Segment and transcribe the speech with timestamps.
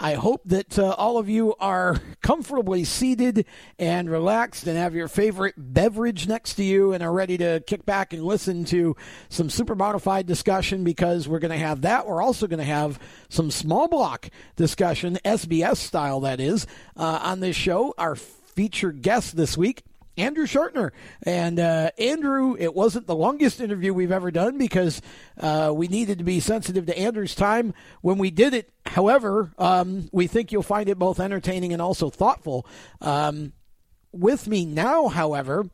[0.00, 3.46] I hope that uh, all of you are comfortably seated
[3.80, 7.84] and relaxed and have your favorite beverage next to you and are ready to kick
[7.84, 8.94] back and listen to
[9.28, 12.06] some super modified discussion because we're going to have that.
[12.06, 17.40] We're also going to have some small block discussion, SBS style, that is, uh, on
[17.40, 17.92] this show.
[17.98, 19.82] Our featured guest this week
[20.18, 20.90] Andrew Schartner.
[21.22, 25.00] And uh, Andrew, it wasn't the longest interview we've ever done because
[25.38, 28.70] uh, we needed to be sensitive to Andrew's time when we did it.
[28.86, 32.66] However, um, we think you'll find it both entertaining and also thoughtful.
[33.00, 33.52] Um,
[34.12, 35.68] with me now, however,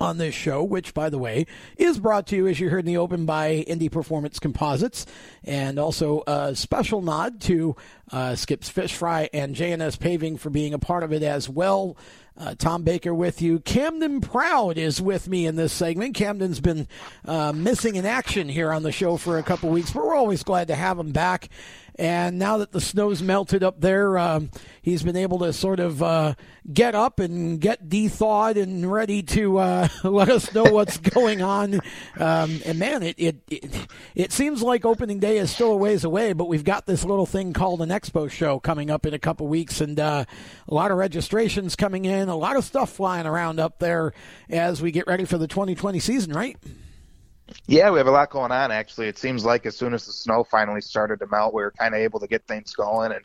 [0.00, 2.86] on this show, which, by the way, is brought to you, as you heard in
[2.86, 5.06] the open, by Indy Performance Composites,
[5.44, 7.76] and also a special nod to
[8.12, 11.96] uh, Skips Fish Fry and JNS Paving for being a part of it as well.
[12.36, 13.60] Uh, Tom Baker with you.
[13.60, 16.16] Camden Proud is with me in this segment.
[16.16, 16.88] Camden's been
[17.24, 20.42] uh, missing in action here on the show for a couple weeks, but we're always
[20.42, 21.48] glad to have him back.
[21.96, 24.50] And now that the snow's melted up there, um,
[24.82, 26.34] he's been able to sort of uh,
[26.72, 31.74] get up and get thawed and ready to uh, let us know what's going on.
[32.18, 36.04] Um, and man, it, it, it it seems like opening day is still a ways
[36.04, 39.18] away, but we've got this little thing called an expo show coming up in a
[39.18, 40.24] couple weeks, and uh,
[40.68, 44.12] a lot of registrations coming in, a lot of stuff flying around up there
[44.50, 46.56] as we get ready for the 2020 season, right?
[47.66, 48.70] Yeah, we have a lot going on.
[48.70, 51.72] Actually, it seems like as soon as the snow finally started to melt, we were
[51.72, 53.24] kind of able to get things going and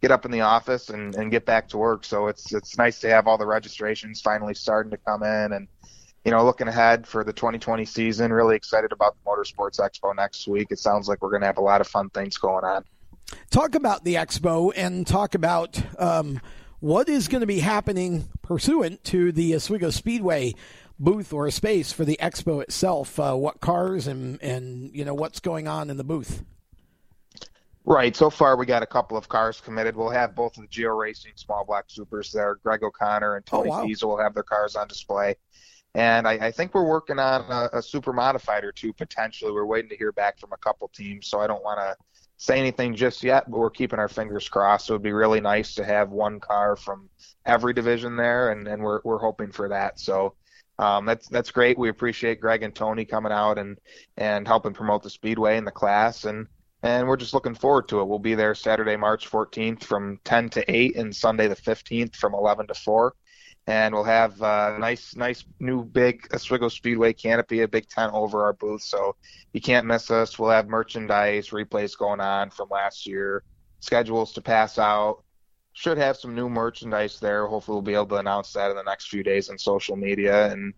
[0.00, 2.04] get up in the office and, and get back to work.
[2.04, 5.68] So it's it's nice to have all the registrations finally starting to come in and
[6.24, 8.32] you know looking ahead for the 2020 season.
[8.32, 10.68] Really excited about the Motorsports Expo next week.
[10.70, 12.84] It sounds like we're going to have a lot of fun things going on.
[13.50, 16.40] Talk about the expo and talk about um,
[16.78, 20.54] what is going to be happening pursuant to the Oswego Speedway
[20.98, 23.18] booth or a space for the expo itself.
[23.18, 26.44] Uh, what cars and and you know what's going on in the booth.
[27.84, 28.16] Right.
[28.16, 29.94] So far, we got a couple of cars committed.
[29.94, 32.56] We'll have both of the Geo Racing Small Block Supers there.
[32.56, 33.86] Greg O'Connor and oh, Tony oh, wow.
[33.86, 35.36] Diesel will have their cars on display.
[35.94, 39.52] And I, I think we're working on a, a super modified or two potentially.
[39.52, 41.96] We're waiting to hear back from a couple teams, so I don't want to
[42.36, 44.90] say anything just yet, but we're keeping our fingers crossed.
[44.90, 47.08] It would be really nice to have one car from
[47.46, 49.98] every division there, and, and we're, we're hoping for that.
[49.98, 50.34] So
[50.78, 51.78] um, that's that's great.
[51.78, 53.78] We appreciate Greg and Tony coming out and
[54.16, 56.46] and helping promote the speedway and the class, and
[56.82, 58.08] and we're just looking forward to it.
[58.08, 62.34] We'll be there Saturday, March 14th from 10 to 8, and Sunday the 15th from
[62.34, 63.14] 11 to 4.
[63.66, 68.44] And we'll have a nice, nice new big Oswego Speedway canopy, a big tent over
[68.44, 69.16] our booth, so
[69.52, 70.38] you can't miss us.
[70.38, 73.42] We'll have merchandise, replays going on from last year,
[73.80, 75.24] schedules to pass out,
[75.76, 77.46] should have some new merchandise there.
[77.46, 80.50] Hopefully, we'll be able to announce that in the next few days on social media
[80.50, 80.72] and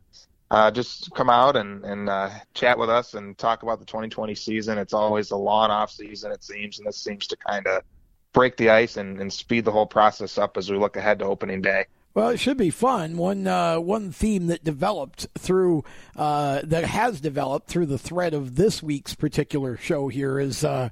[0.51, 4.35] uh, just come out and, and uh, chat with us and talk about the 2020
[4.35, 4.77] season.
[4.77, 7.85] It's always a long off season, it seems, and this seems to kind of
[8.33, 11.27] break the ice and, and speed the whole process up as we look ahead to
[11.27, 11.85] opening day.
[12.13, 13.17] Well, it should be fun.
[13.17, 15.85] One uh, one theme that developed through
[16.17, 20.89] uh, that has developed through the thread of this week's particular show here is uh,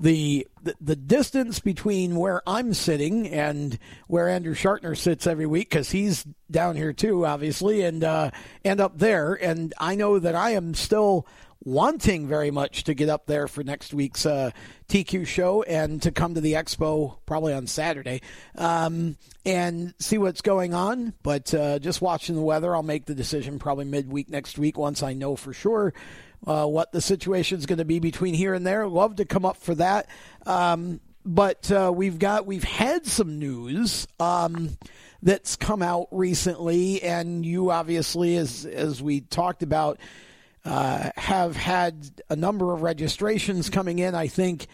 [0.00, 0.46] the,
[0.80, 6.24] the, distance between where I'm sitting and where Andrew Schartner sits every week because he's
[6.50, 8.30] down here too, obviously, and uh,
[8.64, 9.34] and up there.
[9.34, 11.26] And I know that I am still
[11.64, 14.50] wanting very much to get up there for next week's uh,
[14.88, 18.22] TQ show and to come to the expo probably on Saturday
[18.54, 21.12] um, and see what's going on.
[21.22, 25.02] But uh, just watching the weather, I'll make the decision probably midweek next week once
[25.02, 25.92] I know for sure
[26.46, 28.86] uh, what the situation is going to be between here and there.
[28.86, 30.08] Love to come up for that.
[30.46, 34.78] Um, but uh, we've got we've had some news um,
[35.22, 39.98] that's come out recently, and you obviously, as as we talked about,
[40.64, 44.14] uh, have had a number of registrations coming in.
[44.14, 44.68] I think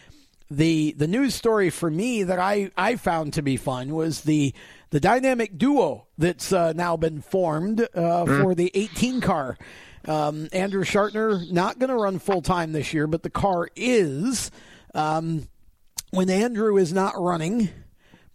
[0.50, 4.55] the the news story for me that I, I found to be fun was the
[4.90, 8.43] the dynamic duo that's uh, now been formed uh, mm-hmm.
[8.43, 9.58] for the 18 car
[10.06, 14.51] um, Andrew Schartner not going to run full time this year, but the car is.
[14.95, 15.49] Um,
[16.11, 17.71] when Andrew is not running,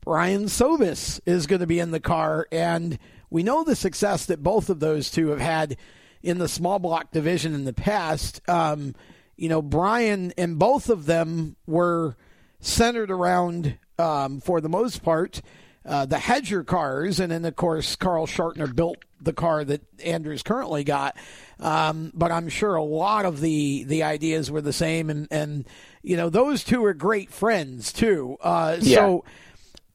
[0.02, 2.98] Brian Sobis is going to be in the car, and
[3.30, 5.78] we know the success that both of those two have had
[6.22, 8.42] in the small block division in the past.
[8.50, 8.96] Um,
[9.38, 12.18] you know, Brian and both of them were
[12.60, 15.42] centered around, um, for the most part,
[15.86, 20.44] uh, the Hedger cars, and then of course Carl Schartner built the car that Andrew's
[20.44, 21.18] currently got.
[21.60, 25.68] Um, but I'm sure a lot of the the ideas were the same, and and
[26.02, 28.38] you know those two are great friends too.
[28.42, 28.96] Uh, yeah.
[28.96, 29.26] So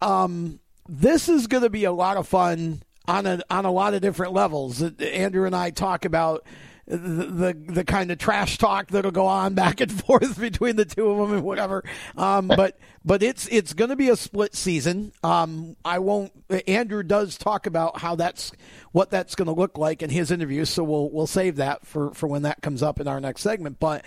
[0.01, 3.95] um, this is going to be a lot of fun on a on a lot
[3.95, 4.83] of different levels.
[4.83, 6.47] Andrew and I talk about
[6.87, 11.09] the, the, kind of trash talk that'll go on back and forth between the two
[11.09, 11.83] of them and whatever.
[12.17, 15.13] Um, but but it's it's going to be a split season.
[15.23, 16.33] Um, I won't.
[16.67, 18.53] Andrew does talk about how that's
[18.93, 22.13] what that's going to look like in his interview, so we'll we'll save that for
[22.13, 23.79] for when that comes up in our next segment.
[23.81, 24.05] But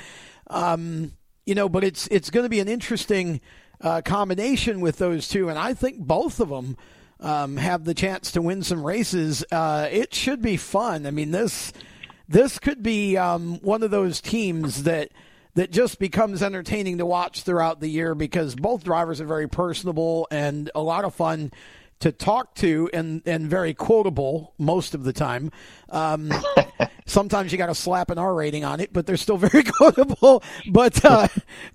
[0.48, 1.14] um,
[1.46, 3.42] you know, but it's it's going to be an interesting
[3.82, 6.78] uh, combination with those two, and I think both of them.
[7.20, 9.44] Um, have the chance to win some races.
[9.52, 11.08] Uh, it should be fun.
[11.08, 11.74] I mean, this
[12.28, 15.12] this could be um, one of those teams that
[15.56, 20.28] that just becomes entertaining to watch throughout the year because both drivers are very personable
[20.30, 21.52] and a lot of fun
[22.00, 25.52] to talk to and, and very quotable most of the time.
[25.90, 26.32] Um,
[27.08, 30.44] sometimes you got to slap an R rating on it, but they're still very quotable.
[30.70, 31.28] But uh,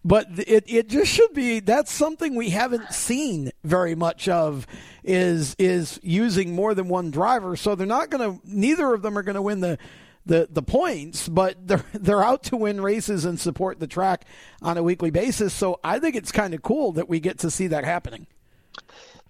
[0.05, 1.60] but it it just should be.
[1.60, 4.66] That's something we haven't seen very much of.
[5.05, 8.40] Is is using more than one driver, so they're not going to.
[8.44, 9.76] Neither of them are going to win the
[10.24, 14.24] the the points, but they're they're out to win races and support the track
[14.60, 15.52] on a weekly basis.
[15.52, 18.26] So I think it's kind of cool that we get to see that happening.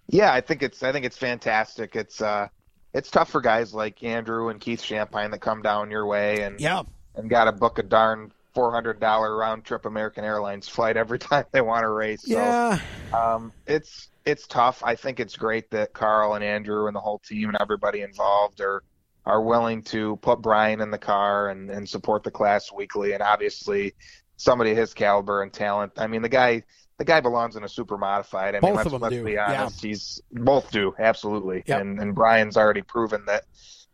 [0.08, 1.96] Yeah, I think it's I think it's fantastic.
[1.96, 2.48] It's uh
[2.92, 6.60] it's tough for guys like Andrew and Keith Champagne that come down your way and
[6.60, 6.82] yeah
[7.14, 11.18] and got to book a darn four hundred dollar round trip American Airlines flight every
[11.18, 12.22] time they want to race.
[12.22, 12.78] So, yeah,
[13.14, 14.82] um, it's it's tough.
[14.84, 18.60] I think it's great that Carl and Andrew and the whole team and everybody involved
[18.60, 18.82] are
[19.24, 23.12] are willing to put Brian in the car and, and support the class weekly.
[23.12, 23.94] And obviously,
[24.36, 25.92] somebody his caliber and talent.
[25.96, 26.64] I mean, the guy
[26.98, 28.54] the guy belongs in a super modified.
[28.54, 29.24] I both mean, let's, of them let's do.
[29.24, 29.82] be honest.
[29.82, 29.88] Yeah.
[29.88, 31.62] He's both do absolutely.
[31.66, 31.80] Yep.
[31.80, 33.44] And and Brian's already proven that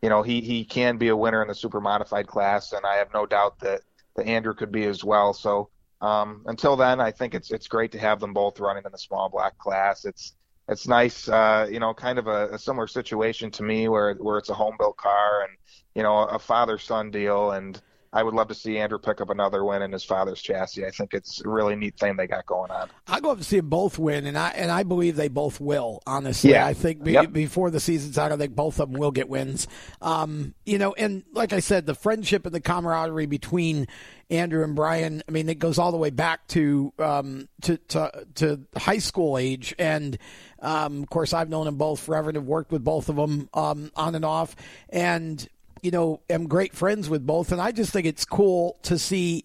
[0.02, 2.96] you know he he can be a winner in the super modified class, and I
[2.96, 3.82] have no doubt that
[4.16, 5.32] that Andrew could be as well.
[5.32, 5.70] So.
[6.00, 8.98] Um, until then, I think it's it's great to have them both running in the
[8.98, 10.04] small block class.
[10.04, 10.36] It's
[10.69, 14.38] it's nice, uh, you know, kind of a, a, similar situation to me where where
[14.38, 15.56] it's a home built car and
[15.94, 17.81] you know a father son deal, and
[18.12, 20.87] I would love to see Andrew pick up another win in his father's chassis.
[20.87, 22.88] I think it's a really neat thing they got going on.
[23.06, 26.02] I'd love to see them both win, and I and I believe they both will.
[26.06, 26.66] Honestly, yeah.
[26.66, 27.32] I think be, yep.
[27.32, 29.69] before the season's out, I think both of them will get wins.
[30.00, 33.87] Um, you know, and like I said, the friendship and the camaraderie between
[34.31, 35.22] Andrew and Brian.
[35.28, 39.37] I mean, it goes all the way back to um, to, to to high school
[39.37, 40.16] age, and
[40.60, 43.49] um, of course, I've known them both forever and have worked with both of them
[43.55, 44.56] um, on and off,
[44.88, 45.46] and
[45.82, 47.52] you know, am great friends with both.
[47.52, 49.44] And I just think it's cool to see.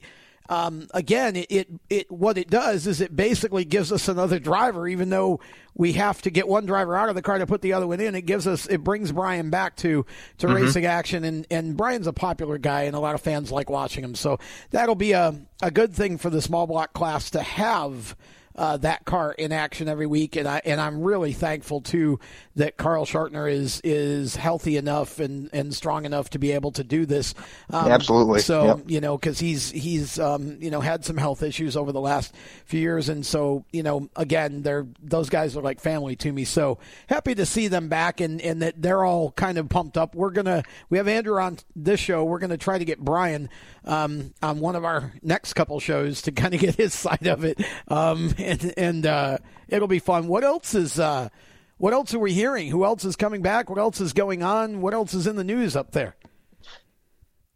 [0.50, 4.88] Um, again, it, it, it what it does is it basically gives us another driver,
[4.90, 5.40] even though
[5.74, 8.02] we have to get one driver out of the car to put the other one
[8.02, 8.14] in.
[8.14, 10.06] It gives us it brings Brian back to
[10.40, 10.56] to mm-hmm.
[10.56, 14.04] racing action, and and Brian's a popular guy, and a lot of fans like watching
[14.04, 14.16] him.
[14.16, 14.38] So
[14.72, 18.16] that'll be a a good thing for the small block class to have
[18.56, 22.20] uh, that car in action every week, and I and I'm really thankful too
[22.56, 26.84] that Carl Schartner is is healthy enough and, and strong enough to be able to
[26.84, 27.34] do this.
[27.70, 28.42] Um, Absolutely.
[28.42, 28.80] So yep.
[28.88, 32.34] you know because he's he's um, you know had some health issues over the last
[32.66, 36.46] few years, and so you know again they're those guys are like family to me.
[36.46, 36.78] So
[37.08, 40.16] happy to see them back and and that they're all kind of pumped up.
[40.16, 42.24] We're gonna we have Andrew on this show.
[42.24, 43.50] We're gonna try to get Brian
[43.86, 47.44] um, on one of our next couple shows to kind of get his side of
[47.44, 47.60] it.
[47.88, 50.28] Um, and and uh, it'll be fun.
[50.28, 51.30] What else is uh,
[51.78, 52.70] what else are we hearing?
[52.70, 53.70] Who else is coming back?
[53.70, 54.82] What else is going on?
[54.82, 56.16] What else is in the news up there?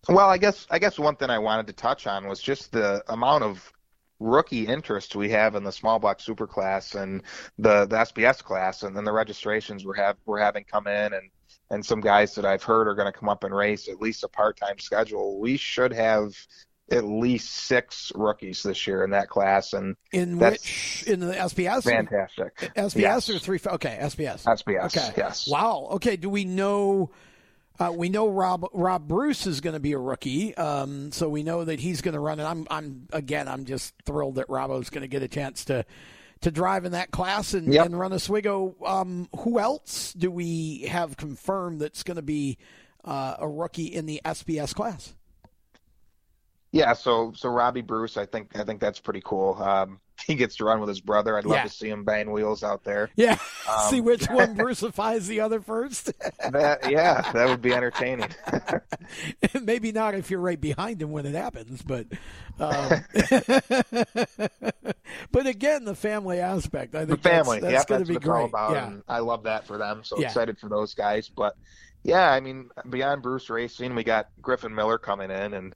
[0.10, 3.04] Well, I guess I guess one thing I wanted to touch on was just the
[3.10, 3.72] amount of
[4.20, 7.22] rookie interest we have in the small block super class and
[7.60, 11.30] the, the SBS class and then the registrations we're have we're having come in and
[11.70, 14.24] and some guys that I've heard are going to come up and race at least
[14.24, 15.40] a part-time schedule.
[15.40, 16.34] We should have
[16.90, 21.84] at least six rookies this year in that class, and in which in the SBS,
[21.84, 22.72] fantastic.
[22.76, 23.30] SBS yes.
[23.30, 23.60] or three?
[23.66, 24.44] Okay, SBS.
[24.44, 24.86] SBS.
[24.86, 25.14] Okay.
[25.18, 25.48] Yes.
[25.48, 25.88] Wow.
[25.92, 26.16] Okay.
[26.16, 27.12] Do we know?
[27.80, 31.44] Uh, we know Rob Rob Bruce is going to be a rookie, um, so we
[31.44, 32.40] know that he's going to run.
[32.40, 35.86] And I'm I'm again I'm just thrilled that Robbo's going to get a chance to
[36.42, 37.86] to drive in that class and, yep.
[37.86, 38.76] and run Oswego.
[38.86, 42.58] Um, who else do we have confirmed that's going to be
[43.04, 45.14] uh, a rookie in the SBS class?
[46.72, 49.56] Yeah, so so Robbie Bruce, I think I think that's pretty cool.
[49.56, 51.38] Um, he gets to run with his brother.
[51.38, 51.64] I'd love yeah.
[51.64, 53.10] to see him bang wheels out there.
[53.16, 53.38] Yeah,
[53.70, 56.12] um, see which one Brucifies the other first.
[56.52, 58.30] that, yeah, that would be entertaining.
[59.62, 62.08] Maybe not if you're right behind him when it happens, but
[62.60, 63.06] um,
[65.32, 66.96] but again, the family aspect.
[66.96, 67.60] I think the family.
[67.60, 68.50] That's, that's going to be great.
[68.50, 68.92] About, yeah.
[69.08, 70.04] I love that for them.
[70.04, 70.28] So yeah.
[70.28, 71.30] excited for those guys.
[71.30, 71.56] But
[72.04, 75.74] yeah, I mean, beyond Bruce Racing, we got Griffin Miller coming in and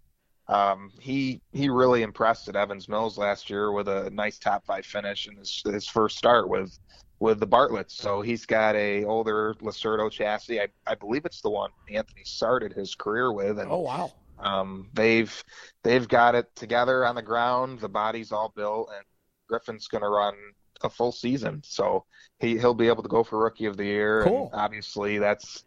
[0.52, 4.86] um, he he really impressed at Evans Mills last year with a nice top five
[4.86, 6.78] finish in his his first start with
[7.20, 7.92] with the Bartletts.
[7.92, 10.60] So he's got a older Lacerdo chassis.
[10.60, 13.60] I, I believe it's the one Anthony started his career with.
[13.60, 14.12] And, oh wow!
[14.40, 15.42] Um, they've
[15.84, 17.80] they've got it together on the ground.
[17.80, 19.06] The body's all built, and
[19.48, 20.36] Griffin's going to run
[20.84, 21.62] a full season.
[21.64, 22.04] So
[22.40, 24.24] he he'll be able to go for Rookie of the Year.
[24.26, 24.50] Cool.
[24.52, 25.64] And obviously, that's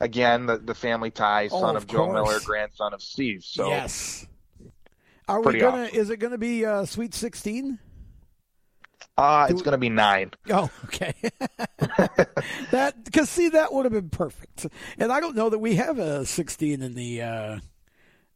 [0.00, 3.44] again the, the family ties, oh, son of, of Joe Miller, grandson of Steve.
[3.44, 4.26] So yes,
[5.28, 5.84] are we gonna?
[5.84, 5.96] Awesome.
[5.96, 7.78] Is it gonna be uh, Sweet Sixteen?
[9.16, 10.32] Uh, it's going to be nine.
[10.50, 11.14] Oh, okay.
[12.72, 14.66] that because see that would have been perfect,
[14.98, 17.58] and I don't know that we have a sixteen in the uh,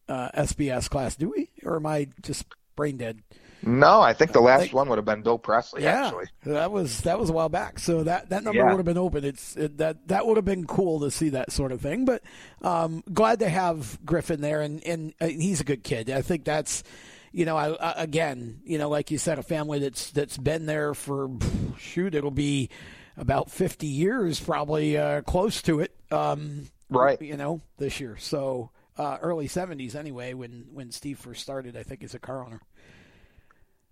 [0.09, 1.51] uh, SBS class, do we?
[1.65, 2.47] Or am I just
[2.77, 3.23] brain dead?
[3.63, 5.83] No, I think the last think, one would have been Bill Presley.
[5.83, 6.27] Yeah, actually.
[6.45, 7.79] that was that was a while back.
[7.79, 8.71] So that, that number yeah.
[8.71, 9.25] would have been open.
[9.25, 12.05] It's it, that that would have been cool to see that sort of thing.
[12.05, 12.23] But
[12.63, 16.11] um, glad to have Griffin there, and and uh, he's a good kid.
[16.11, 16.85] I think that's
[17.33, 20.67] you know, I, I, again, you know, like you said, a family that's that's been
[20.67, 21.31] there for
[21.79, 22.71] shoot, it'll be
[23.17, 25.95] about fifty years, probably uh, close to it.
[26.11, 27.21] Um, right.
[27.21, 28.17] You know, this year.
[28.19, 32.45] So uh, early seventies anyway, when when Steve first started, I think as a car
[32.45, 32.61] owner.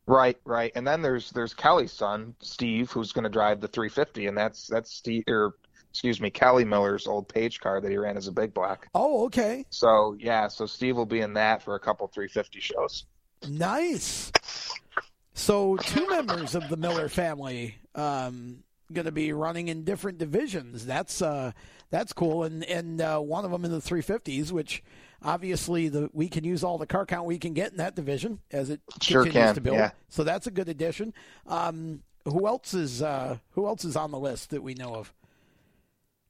[0.08, 4.28] Right, right, and then there's there's Kelly's son Steve, who's going to drive the 350,
[4.28, 5.56] and that's that's Steve or
[5.90, 8.86] excuse me, Kelly Miller's old Page car that he ran as a big block.
[8.94, 9.64] Oh, okay.
[9.70, 13.06] So yeah, so Steve will be in that for a couple 350 shows.
[13.48, 14.30] Nice.
[15.32, 20.86] So two members of the Miller family um, going to be running in different divisions.
[20.86, 21.52] That's uh,
[21.90, 24.82] that's cool, and and uh, one of them in the 350s, which
[25.22, 28.40] Obviously, the we can use all the car count we can get in that division
[28.50, 29.54] as it sure continues can.
[29.54, 29.76] to build.
[29.76, 29.90] Yeah.
[30.08, 31.14] So that's a good addition.
[31.46, 35.12] Um, who else is uh, who else is on the list that we know of?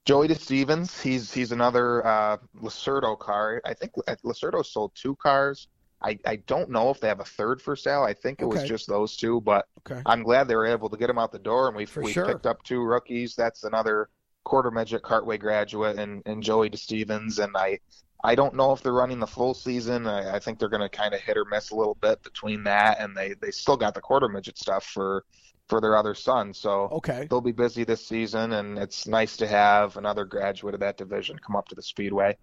[0.05, 1.01] Joey DeStevens.
[1.01, 3.61] He's he's another uh, Lacerdo car.
[3.65, 5.67] I think Lacerdo sold two cars.
[6.01, 8.03] I, I don't know if they have a third for sale.
[8.03, 8.59] I think it okay.
[8.59, 10.01] was just those two, but okay.
[10.05, 12.25] I'm glad they were able to get them out the door, and we've we sure.
[12.25, 13.35] picked up two rookies.
[13.35, 14.09] That's another
[14.43, 17.79] quarter midget Cartway graduate and, and Joey DeStevens, and I
[18.23, 20.07] I don't know if they're running the full season.
[20.07, 22.63] I, I think they're going to kind of hit or miss a little bit between
[22.63, 25.23] that, and they they still got the quarter midget stuff for
[25.67, 26.53] for their other son.
[26.53, 27.27] So okay.
[27.29, 31.37] they'll be busy this season, and it's nice to have another graduate of that division
[31.39, 32.37] come up to the speedway.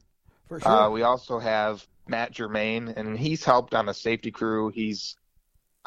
[0.49, 0.71] For sure.
[0.71, 4.69] Uh, we also have Matt Germain, and he's helped on the safety crew.
[4.69, 5.17] He's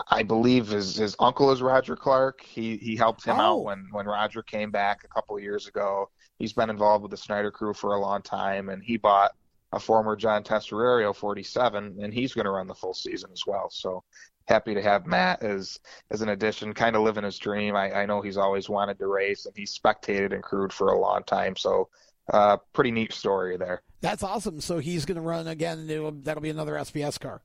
[0.09, 2.41] I believe his his uncle is Roger Clark.
[2.41, 3.43] He he helped him oh.
[3.43, 6.09] out when when Roger came back a couple of years ago.
[6.37, 9.31] He's been involved with the Snyder crew for a long time, and he bought
[9.73, 13.69] a former John Testarario 47, and he's going to run the full season as well.
[13.69, 14.03] So
[14.47, 17.75] happy to have Matt as as an addition, kind of living his dream.
[17.75, 20.99] I, I know he's always wanted to race, and he's spectated and crewed for a
[20.99, 21.55] long time.
[21.55, 21.89] So
[22.31, 23.81] uh, pretty neat story there.
[24.01, 24.61] That's awesome.
[24.61, 25.87] So he's going to run again.
[26.23, 27.41] that'll be another SBS car.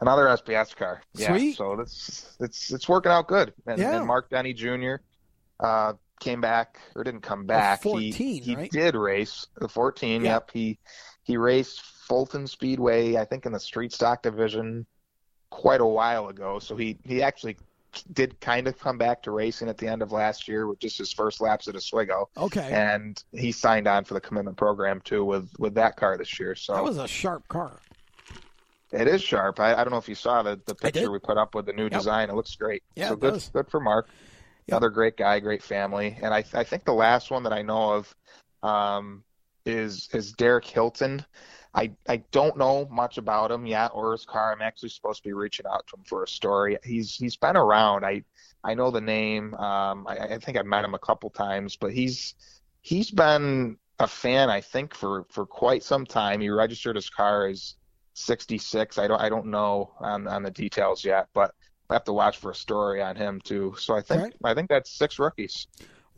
[0.00, 1.02] Another SBS car.
[1.14, 1.36] Yeah.
[1.36, 1.56] Sweet.
[1.56, 3.52] So that's it's it's working out good.
[3.66, 3.98] And, yeah.
[3.98, 4.96] and Mark Denny Jr.
[5.58, 7.82] Uh, came back or didn't come back.
[7.82, 8.70] 14, he he right?
[8.70, 10.24] did race the 14.
[10.24, 10.32] Yeah.
[10.34, 10.50] Yep.
[10.52, 10.78] He
[11.30, 14.84] he raced Fulton Speedway, I think, in the street stock division
[15.50, 16.58] quite a while ago.
[16.58, 17.56] So he he actually
[18.12, 20.98] did kind of come back to racing at the end of last year with just
[20.98, 22.28] his first laps at Oswego.
[22.36, 22.68] Okay.
[22.72, 26.56] And he signed on for the commitment program too with with that car this year.
[26.56, 27.78] So that was a sharp car.
[28.90, 29.60] It is sharp.
[29.60, 31.72] I, I don't know if you saw the the picture we put up with the
[31.72, 31.92] new yep.
[31.92, 32.28] design.
[32.28, 32.82] It looks great.
[32.96, 33.50] Yeah, so good does.
[33.50, 34.08] good for Mark.
[34.66, 34.78] Yep.
[34.78, 36.18] Another great guy, great family.
[36.20, 38.16] And I I think the last one that I know of
[38.64, 39.22] um,
[39.64, 41.24] is is Derek Hilton.
[41.74, 44.52] I I don't know much about him yet or his car.
[44.52, 46.78] I'm actually supposed to be reaching out to him for a story.
[46.84, 48.04] He's he's been around.
[48.04, 48.24] I
[48.64, 49.54] I know the name.
[49.54, 52.34] Um, I, I think I've met him a couple times, but he's
[52.80, 56.40] he's been a fan I think for for quite some time.
[56.40, 57.74] He registered his car as
[58.14, 58.98] 66.
[58.98, 61.54] I don't I don't know on on the details yet, but
[61.88, 63.74] I have to watch for a story on him too.
[63.78, 64.34] So I think right.
[64.44, 65.66] I think that's six rookies.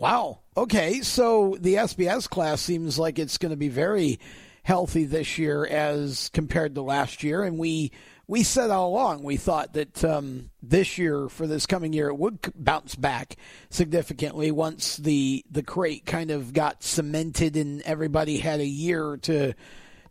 [0.03, 0.41] Wow.
[0.57, 4.19] Okay, so the SBS class seems like it's going to be very
[4.65, 7.93] healthy this year as compared to last year, and we
[8.27, 12.19] we said all along we thought that um, this year for this coming year it
[12.19, 13.37] would bounce back
[13.71, 19.55] significantly once the the crate kind of got cemented and everybody had a year to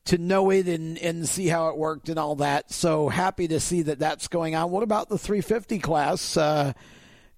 [0.05, 2.71] to know it and, and see how it worked and all that.
[2.71, 4.71] So happy to see that that's going on.
[4.71, 6.37] What about the 350 class?
[6.37, 6.71] Uh,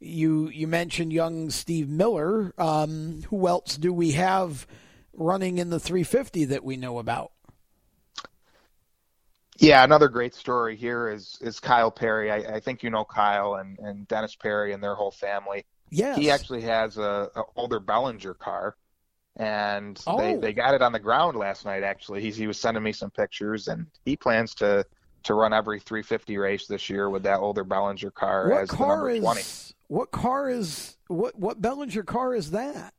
[0.04, 2.54] you you mentioned young Steve Miller.
[2.58, 4.68] Um, who else do we have
[5.14, 7.32] running in the 350 that we know about?
[9.60, 12.32] Yeah, another great story here is is Kyle Perry.
[12.32, 15.66] I, I think you know Kyle and, and Dennis Perry and their whole family.
[15.90, 16.18] Yes.
[16.18, 18.76] He actually has a, a older Bellinger car,
[19.38, 20.18] and Oh.
[20.18, 21.84] they, they got it on the ground last night.
[21.84, 24.86] Actually, he he was sending me some pictures, and he plans to
[25.24, 28.76] to run every 350 race this year with that older Bellinger car What as the
[28.76, 29.42] car number is 20.
[29.88, 32.94] What car is what what Bellinger car is that?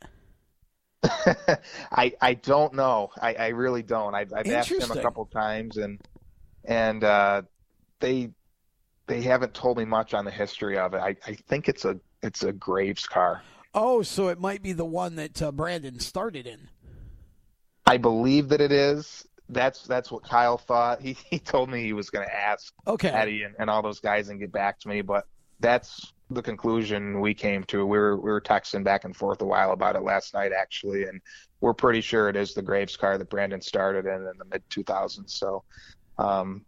[1.92, 3.10] I I don't know.
[3.20, 4.14] I, I really don't.
[4.14, 6.00] I've, I've asked him a couple times, and
[6.64, 7.42] and uh,
[8.00, 8.30] they
[9.06, 10.98] they haven't told me much on the history of it.
[10.98, 13.42] I, I think it's a it's a Graves car.
[13.74, 16.68] Oh, so it might be the one that uh, Brandon started in.
[17.86, 19.26] I believe that it is.
[19.48, 21.00] That's that's what Kyle thought.
[21.02, 23.08] He he told me he was going to ask Okay.
[23.08, 25.26] Eddie and, and all those guys and get back to me, but
[25.60, 27.86] that's the conclusion we came to.
[27.86, 31.04] We were we were texting back and forth a while about it last night actually,
[31.04, 31.20] and
[31.60, 34.62] we're pretty sure it is the Graves car that Brandon started in in the mid
[34.70, 35.30] 2000s.
[35.30, 35.64] So,
[36.18, 36.64] um,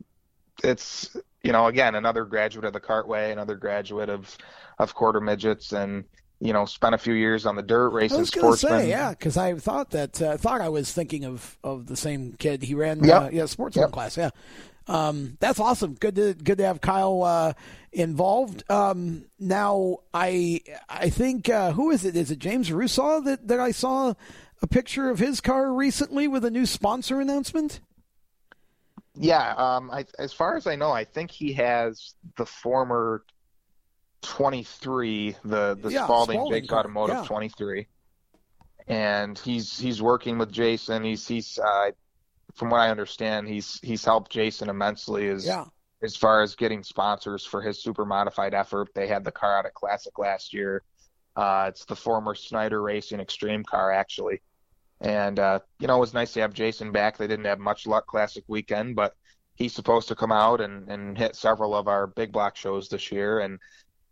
[0.65, 4.37] it's you know again another graduate of the Cartway, another graduate of
[4.79, 6.05] of quarter midgets, and
[6.41, 9.11] you know spent a few years on the dirt I was going to say, yeah,
[9.11, 12.63] because I thought that uh, I thought I was thinking of, of the same kid.
[12.63, 13.23] He ran, Yep.
[13.23, 13.93] uh, yeah, sportsman Yep.
[13.93, 14.17] class.
[14.17, 14.31] Yeah,
[14.88, 15.95] um, that's awesome.
[15.95, 17.52] Good to good to have Kyle uh,
[17.93, 18.69] involved.
[18.71, 22.16] Um, now, I I think uh, who is it?
[22.16, 24.14] Is it James Russo that that I saw
[24.62, 27.81] a picture of his car recently with a new sponsor announcement?
[29.19, 33.25] Yeah, um, I, as far as I know, I think he has the former
[34.23, 37.25] 23, the the Yeah, Spalding, Spalding car, Automotive yeah.
[37.25, 37.87] 23,
[38.88, 41.02] and he's he's working with Jason.
[41.02, 41.90] He's he's uh,
[42.57, 45.67] from what I understand, he's he's helped Jason immensely as Yeah.
[46.03, 48.89] as far as getting sponsors for his super modified effort.
[48.95, 50.83] They had the car out at Classic last year.
[51.37, 54.41] Uh, it's the former Snyder Racing Extreme car, actually.
[55.03, 57.19] And, uh, you know, it was nice to have Jason back.
[57.19, 59.15] They didn't have much luck Classic weekend, but
[59.55, 63.13] he's supposed to come out and, and hit several of our big block shows this
[63.13, 63.41] year.
[63.41, 63.59] And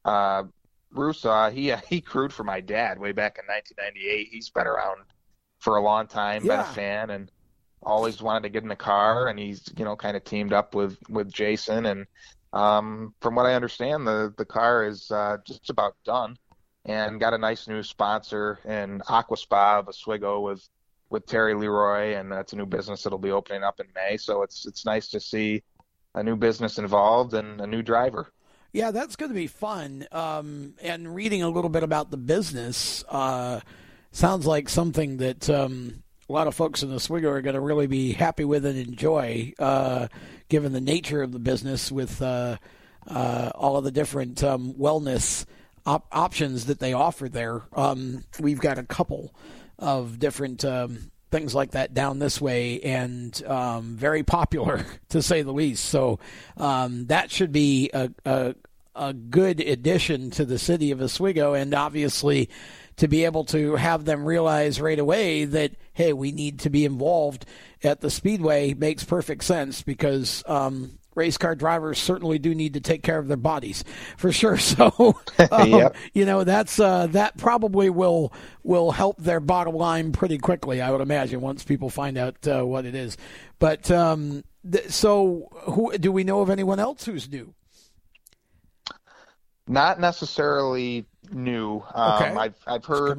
[0.04, 0.42] uh,
[0.90, 4.28] Russo, he, he crewed for my dad way back in 1998.
[4.30, 5.00] He's been around
[5.60, 7.30] for a long time, been a fan, and
[7.84, 9.28] always wanted to get in the car.
[9.28, 11.86] And he's, you know, kind of teamed up with, with Jason.
[11.86, 12.06] And
[12.52, 16.36] um, from what I understand, the, the car is uh, just about done
[16.84, 20.68] and got a nice new sponsor in Aqua Spa of Oswego with
[21.10, 24.16] with Terry Leroy, and that's a new business that'll be opening up in May.
[24.16, 25.62] So it's it's nice to see
[26.14, 28.32] a new business involved and a new driver.
[28.72, 30.06] Yeah, that's going to be fun.
[30.10, 33.60] Um, and reading a little bit about the business uh,
[34.10, 37.86] sounds like something that um, a lot of folks in Oswego are going to really
[37.86, 40.08] be happy with and enjoy, uh,
[40.48, 42.56] given the nature of the business with uh,
[43.06, 45.44] uh, all of the different um, wellness
[45.84, 47.62] op- options that they offer there.
[47.74, 49.34] Um, we've got a couple
[49.78, 50.64] of different.
[50.64, 55.84] Um, Things like that down this way, and um, very popular to say the least.
[55.86, 56.20] So
[56.56, 58.54] um, that should be a, a
[58.94, 62.48] a good addition to the city of Oswego, and obviously
[62.96, 66.84] to be able to have them realize right away that hey, we need to be
[66.84, 67.46] involved
[67.82, 72.80] at the speedway makes perfect sense because um, race car drivers certainly do need to
[72.80, 73.84] take care of their bodies
[74.16, 74.58] for sure.
[74.58, 75.16] So
[75.50, 75.96] um, Yep.
[76.14, 80.80] you know that's uh, that probably will will help their bottom line pretty quickly.
[80.82, 83.16] I would imagine once people find out uh, what it is.
[83.58, 87.54] But um, th- so who do we know of anyone else who's new?
[89.66, 91.82] Not necessarily new.
[91.94, 92.34] Um, Okay.
[92.36, 93.18] I've I've heard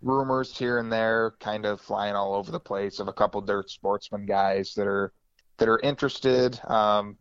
[0.00, 3.70] rumors here and there, kind of flying all over the place, of a couple dirt
[3.70, 5.12] sportsman guys that are
[5.58, 6.58] that are interested.
[6.68, 7.16] Um,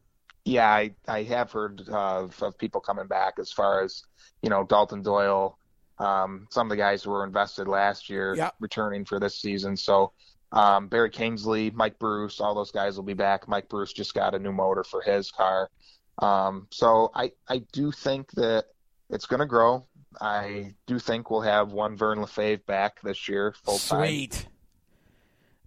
[0.46, 4.04] yeah, I, I have heard of, of people coming back as far as
[4.42, 5.58] you know Dalton Doyle,
[6.00, 8.50] um, some of the guys who were invested last year Yeah.
[8.60, 9.78] returning for this season.
[9.78, 10.14] So
[10.52, 13.48] um, Barry Kingsley, Mike Bruce, all those guys will be back.
[13.48, 15.70] Mike Bruce just got a new motor for his car.
[16.18, 18.66] Um, so I, I do think that
[19.10, 19.86] it's going to grow.
[20.20, 24.06] I do think we'll have one Vern Lefebvre back this year full time.
[24.08, 24.46] Sweet.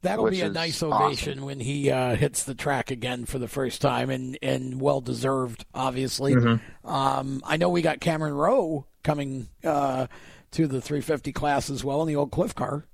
[0.03, 0.93] That'll be a nice awesome.
[0.93, 5.01] ovation when he uh, hits the track again for the first time, and, and well
[5.01, 6.35] deserved, obviously.
[6.35, 6.87] Mm-hmm.
[6.87, 10.09] Um, I know we got Cameron Rowe coming uh,
[10.51, 12.85] to the 350 class as well in the old Cliff car.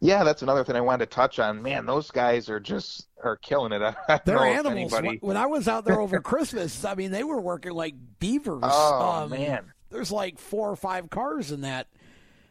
[0.00, 1.60] Yeah, that's another thing I wanted to touch on.
[1.60, 3.80] Man, those guys are just are killing it.
[4.24, 4.92] They're animals.
[4.92, 8.62] anybody- When I was out there over Christmas, I mean, they were working like beavers.
[8.64, 11.88] Oh Um, man, there's like four or five cars in that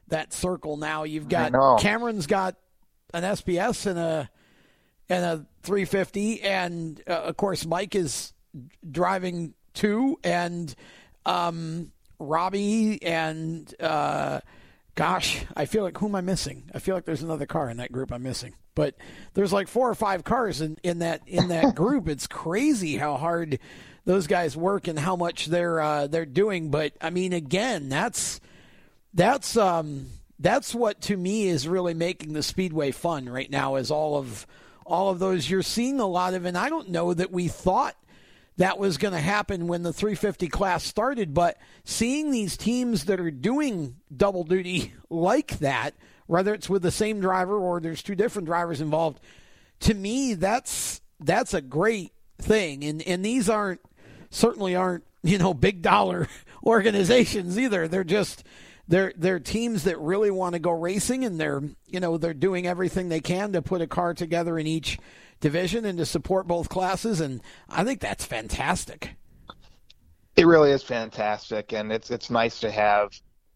[0.07, 1.03] that circle now.
[1.03, 1.51] You've got.
[1.79, 2.55] Cameron's got
[3.13, 4.29] an SBS and a
[5.09, 8.33] and a 350, and uh, of course Mike is
[8.89, 10.73] driving two, and
[11.25, 14.39] um, Robbie and uh,
[14.95, 16.69] gosh, I feel like who am I missing?
[16.73, 18.55] I feel like there's another car in that group I'm missing.
[18.73, 18.95] But
[19.33, 22.07] there's like four or five cars in, in that in that group.
[22.07, 23.59] It's crazy how hard
[24.05, 26.69] those guys work and how much they're uh, they're doing.
[26.71, 28.41] But I mean, again, that's
[29.13, 30.07] that's um,
[30.39, 33.75] that's what to me is really making the speedway fun right now.
[33.75, 34.47] Is all of
[34.85, 37.95] all of those you're seeing a lot of, and I don't know that we thought
[38.57, 41.33] that was going to happen when the 350 class started.
[41.33, 45.95] But seeing these teams that are doing double duty like that,
[46.27, 49.19] whether it's with the same driver or there's two different drivers involved,
[49.81, 52.83] to me that's that's a great thing.
[52.83, 53.81] And and these aren't
[54.31, 56.27] certainly aren't you know big dollar
[56.65, 57.87] organizations either.
[57.87, 58.43] They're just
[58.87, 62.65] they're they're teams that really want to go racing and they're you know they're doing
[62.65, 64.97] everything they can to put a car together in each
[65.41, 69.15] division and to support both classes, and I think that's fantastic.
[70.37, 73.11] It really is fantastic, and it's it's nice to have,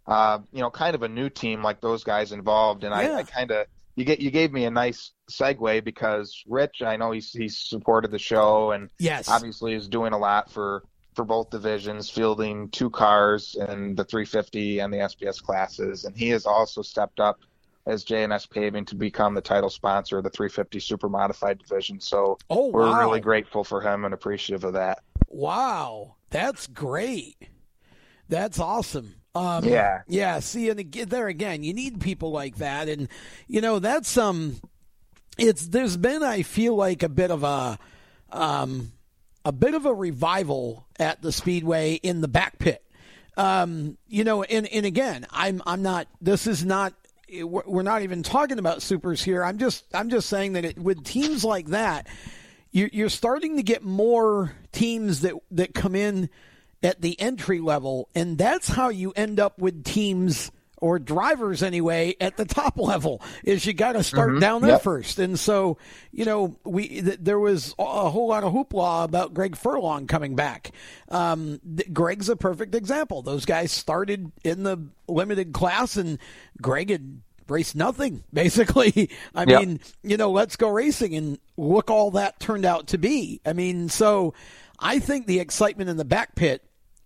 [0.07, 2.83] uh, you know, kind of a new team like those guys involved.
[2.83, 3.15] And yeah.
[3.15, 6.97] I, I kind of you get you gave me a nice segue because Rich, I
[6.97, 10.83] know he's he's supported the show and yes, obviously is doing a lot for
[11.15, 16.29] for both divisions, fielding two cars in the 350 and the SBS classes, and he
[16.29, 17.39] has also stepped up
[17.87, 21.99] as JNS Paving to become the title sponsor of the 350 Super Modified division.
[21.99, 22.99] So oh, we're wow.
[22.99, 24.99] really grateful for him and appreciative of that.
[25.29, 27.37] Wow, that's great.
[28.27, 29.15] That's awesome.
[29.35, 30.39] Um, yeah, yeah.
[30.39, 33.09] See, and there again, you need people like that, and
[33.47, 34.61] you know that's um,
[35.37, 37.77] it's there's been I feel like a bit of a
[38.31, 38.93] um,
[39.43, 42.81] a bit of a revival at the speedway in the back pit.
[43.35, 46.07] Um, you know, and and again, I'm I'm not.
[46.21, 46.93] This is not
[47.41, 49.43] we're not even talking about supers here.
[49.43, 52.07] I'm just I'm just saying that it, with teams like that,
[52.71, 56.29] you're starting to get more teams that that come in
[56.83, 62.15] at the entry level, and that's how you end up with teams or drivers anyway
[62.19, 64.39] at the top level is you got to start mm-hmm.
[64.39, 64.81] down there yep.
[64.81, 65.77] first and so
[66.11, 70.35] you know we th- there was a whole lot of hoopla about greg furlong coming
[70.35, 70.71] back
[71.09, 76.19] um, th- greg's a perfect example those guys started in the limited class and
[76.61, 79.61] greg had raced nothing basically i yep.
[79.61, 83.53] mean you know let's go racing and look all that turned out to be i
[83.53, 84.33] mean so
[84.79, 86.63] i think the excitement in the back pit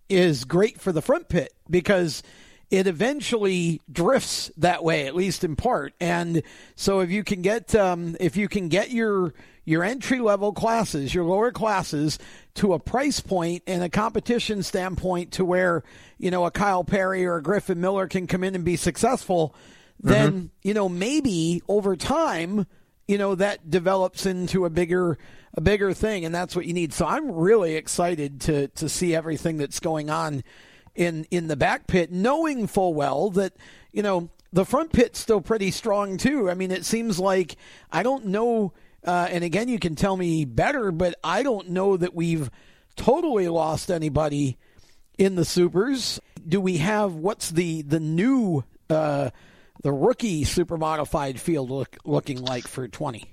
[0.08, 2.22] is great for the front pit because
[2.70, 5.92] it eventually drifts that way, at least in part.
[6.00, 6.42] And
[6.76, 11.14] so if you can get um, if you can get your your entry level classes,
[11.14, 12.18] your lower classes,
[12.54, 15.82] to a price point and a competition standpoint to where
[16.18, 19.54] you know a Kyle Perry or a Griffin Miller can come in and be successful,
[19.98, 20.46] then mm-hmm.
[20.62, 22.66] you know maybe over time
[23.08, 25.18] you know that develops into a bigger
[25.54, 29.14] a bigger thing and that's what you need so i'm really excited to to see
[29.14, 30.42] everything that's going on
[30.94, 33.54] in in the back pit, knowing full well that
[33.92, 36.50] you know the front pit's still pretty strong too.
[36.50, 37.56] I mean, it seems like
[37.90, 38.72] I don't know,
[39.04, 42.50] uh, and again, you can tell me better, but I don't know that we've
[42.96, 44.58] totally lost anybody
[45.18, 46.20] in the supers.
[46.46, 49.30] Do we have what's the the new uh,
[49.82, 53.24] the rookie super modified field look, looking like for twenty?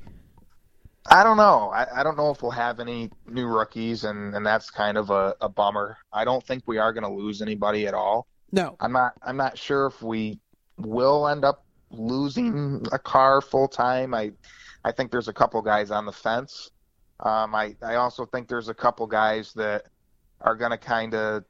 [1.10, 1.72] I don't know.
[1.74, 5.10] I, I, don't know if we'll have any new rookies, and, and that's kind of
[5.10, 5.98] a, a bummer.
[6.12, 8.28] I don't think we are going to lose anybody at all.
[8.52, 9.14] No, I'm not.
[9.22, 10.40] I'm not sure if we
[10.78, 14.14] will end up losing a car full time.
[14.14, 14.32] I
[14.84, 16.72] I think there's a couple guys on the fence.
[17.20, 19.84] Um, I I also think there's a couple guys that
[20.40, 21.44] are going to kind of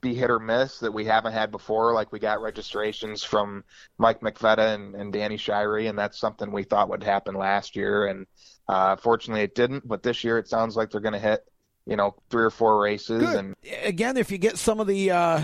[0.00, 1.92] be hit or miss that we haven't had before.
[1.92, 3.64] Like we got registrations from
[3.98, 8.06] Mike McVetta and, and Danny Shirey, and that's something we thought would happen last year.
[8.06, 8.26] And
[8.68, 9.86] uh, fortunately, it didn't.
[9.86, 11.44] But this year, it sounds like they're going to hit,
[11.86, 13.22] you know, three or four races.
[13.22, 13.36] Good.
[13.36, 15.42] And again, if you get some of the uh,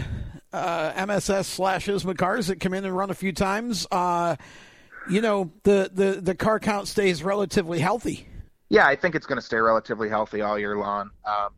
[0.53, 4.37] uh, MSS slashes cars that come in and run a few times, uh,
[5.09, 8.29] you know, the, the the car count stays relatively healthy.
[8.71, 11.11] Yeah, I think it's going to stay relatively healthy all year long.
[11.27, 11.51] Um,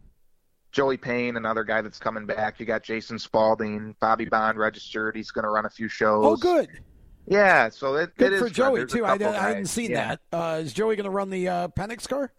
[0.72, 2.60] Joey Payne, another guy that's coming back.
[2.60, 5.16] You got Jason Spalding, Bobby Bond registered.
[5.16, 6.24] He's going to run a few shows.
[6.24, 6.68] Oh, good.
[7.26, 9.04] Yeah, so it, good it for Joey too.
[9.04, 10.16] I, I, hadn't seen yeah.
[10.30, 10.36] that.
[10.36, 12.32] Uh, is Joey going to run the uh, Penix car?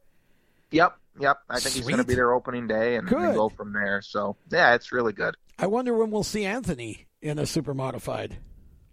[0.72, 1.38] Yep, yep.
[1.50, 1.76] I think Sweet.
[1.76, 4.02] he's going to be there opening day and, and, go from there.
[4.02, 5.36] So yeah, it's really good.
[5.60, 8.38] I wonder when we'll see Anthony in a super modified.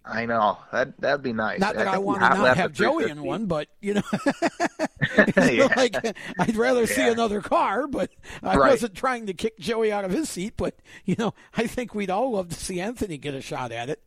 [0.07, 1.61] I know that that'd be nice.
[1.61, 4.03] Not that I, I want to not have Joey in one, but you know,
[5.37, 5.69] yeah.
[5.75, 5.97] like
[6.39, 6.87] I'd rather yeah.
[6.87, 7.87] see another car.
[7.87, 8.11] But
[8.43, 8.71] I right.
[8.71, 10.55] wasn't trying to kick Joey out of his seat.
[10.59, 10.77] But
[11.07, 14.03] you know, I think we'd all love to see Anthony get a shot at it.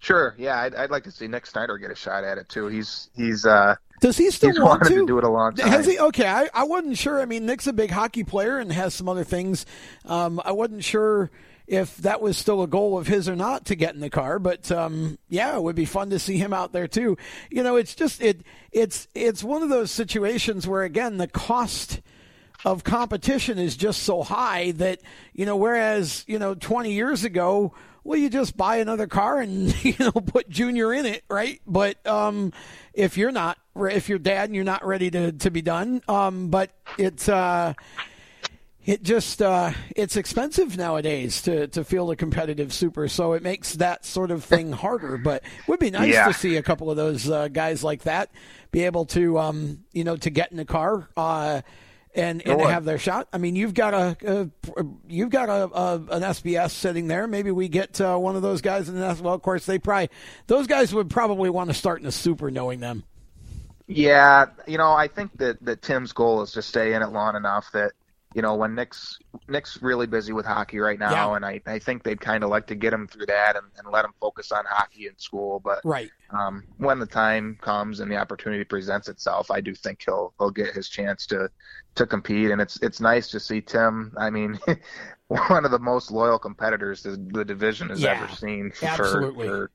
[0.00, 0.34] Sure.
[0.38, 2.68] Yeah, I'd, I'd like to see Nick Snyder get a shot at it too.
[2.68, 4.90] He's he's uh does he still he's want to?
[4.90, 5.06] to?
[5.06, 5.68] do it a long time?
[5.68, 5.98] Has he?
[5.98, 7.20] Okay, I, I wasn't sure.
[7.20, 9.66] I mean, Nick's a big hockey player and has some other things.
[10.04, 11.30] Um, I wasn't sure
[11.66, 14.38] if that was still a goal of his or not to get in the car,
[14.38, 17.16] but um, yeah, it would be fun to see him out there too.
[17.50, 22.00] You know, it's just it it's it's one of those situations where again the cost
[22.64, 25.00] of competition is just so high that
[25.32, 27.72] you know whereas you know 20 years ago
[28.04, 32.04] well you just buy another car and you know put junior in it right but
[32.06, 32.52] um
[32.94, 36.48] if you're not if you're dad and you're not ready to to be done um
[36.48, 37.74] but it's uh
[38.88, 43.74] it just uh, it's expensive nowadays to, to field a competitive super, so it makes
[43.74, 45.18] that sort of thing harder.
[45.18, 46.26] But it would be nice yeah.
[46.26, 48.30] to see a couple of those uh, guys like that
[48.70, 51.06] be able to um, you know to get in a car.
[51.18, 51.60] Uh,
[52.18, 53.28] and and they have their shot.
[53.32, 57.26] I mean, you've got a, a you've got a, a, an SBS sitting there.
[57.26, 59.34] Maybe we get uh, one of those guys in the well.
[59.34, 60.10] Of course, they probably
[60.46, 63.04] those guys would probably want to start in a super, knowing them.
[63.86, 67.36] Yeah, you know, I think that that Tim's goal is to stay in it long
[67.36, 67.92] enough that
[68.34, 71.36] you know when Nick's Nick's really busy with hockey right now, yeah.
[71.36, 73.92] and I I think they'd kind of like to get him through that and, and
[73.92, 75.60] let him focus on hockey in school.
[75.60, 80.02] But right um, when the time comes and the opportunity presents itself, I do think
[80.04, 81.50] he'll he'll get his chance to
[81.94, 84.12] to compete, and it's it's nice to see Tim.
[84.18, 84.58] I mean,
[85.28, 89.70] one of the most loyal competitors the, the division has yeah, ever seen for, for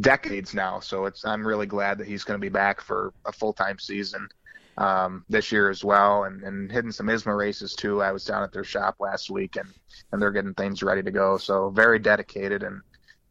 [0.00, 0.80] decades now.
[0.80, 3.78] So it's I'm really glad that he's going to be back for a full time
[3.78, 4.28] season
[4.76, 8.02] um, this year as well, and, and hitting some ISMA races too.
[8.02, 9.68] I was down at their shop last week, and
[10.12, 11.38] and they're getting things ready to go.
[11.38, 12.82] So very dedicated and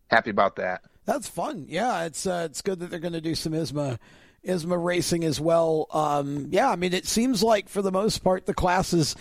[0.10, 0.82] happy about that.
[1.10, 1.66] That's fun.
[1.68, 3.98] Yeah, it's uh, it's good that they're going to do some ISMA
[4.46, 5.88] ISMA racing as well.
[5.90, 9.16] Um, yeah, I mean, it seems like for the most part the class is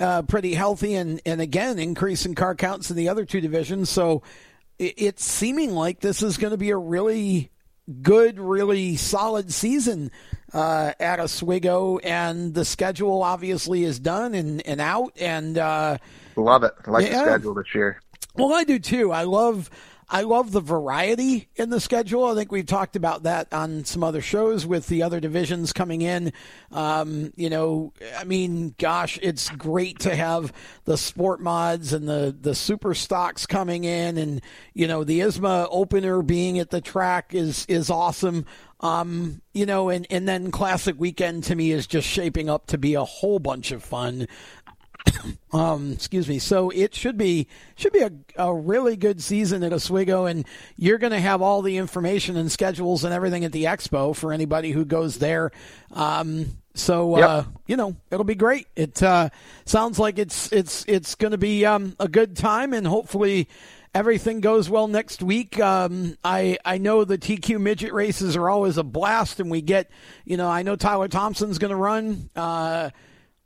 [0.00, 3.90] uh, pretty healthy, and and again increasing car counts in the other two divisions.
[3.90, 4.22] So
[4.78, 7.50] it, it's seeming like this is going to be a really
[8.00, 10.12] good, really solid season
[10.54, 15.12] uh, at Oswego, and the schedule obviously is done and, and out.
[15.20, 15.98] And uh,
[16.36, 16.72] love it.
[16.86, 17.18] I like yeah.
[17.18, 18.00] the schedule this year.
[18.34, 19.12] Well, I do too.
[19.12, 19.68] I love
[20.08, 22.26] I love the variety in the schedule.
[22.26, 26.02] I think we've talked about that on some other shows with the other divisions coming
[26.02, 26.32] in.
[26.70, 30.52] Um, you know, I mean, gosh, it's great to have
[30.84, 34.42] the sport mods and the, the super stocks coming in, and
[34.74, 38.44] you know, the ISMA opener being at the track is is awesome.
[38.80, 42.76] Um, you know, and, and then Classic Weekend to me is just shaping up to
[42.76, 44.26] be a whole bunch of fun.
[45.52, 46.38] um, excuse me.
[46.38, 50.98] So it should be should be a, a really good season at Oswego, and you're
[50.98, 54.70] going to have all the information and schedules and everything at the expo for anybody
[54.70, 55.50] who goes there.
[55.92, 57.28] Um, so yep.
[57.28, 58.66] uh, you know it'll be great.
[58.76, 59.30] It uh,
[59.64, 63.48] sounds like it's it's it's going to be um, a good time, and hopefully
[63.94, 65.60] everything goes well next week.
[65.60, 69.90] Um, I I know the TQ midget races are always a blast, and we get
[70.24, 72.28] you know I know Tyler Thompson's going to run.
[72.34, 72.90] Uh,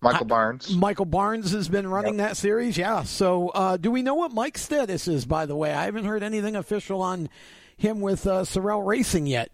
[0.01, 0.75] Michael Barnes.
[0.75, 2.29] Michael Barnes has been running yep.
[2.29, 3.03] that series, yeah.
[3.03, 5.27] So, uh, do we know what Mike's status is?
[5.27, 7.29] By the way, I haven't heard anything official on
[7.77, 9.51] him with uh, Sorel Racing yet.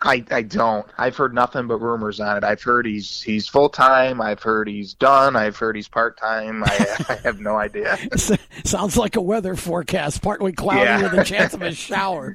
[0.00, 0.86] I, I don't.
[0.96, 2.44] I've heard nothing but rumors on it.
[2.44, 4.20] I've heard he's he's full time.
[4.20, 5.34] I've heard he's done.
[5.34, 6.62] I've heard he's part time.
[6.64, 7.98] I, I have no idea.
[8.64, 11.02] Sounds like a weather forecast, partly cloudy yeah.
[11.02, 12.32] with a chance of a shower.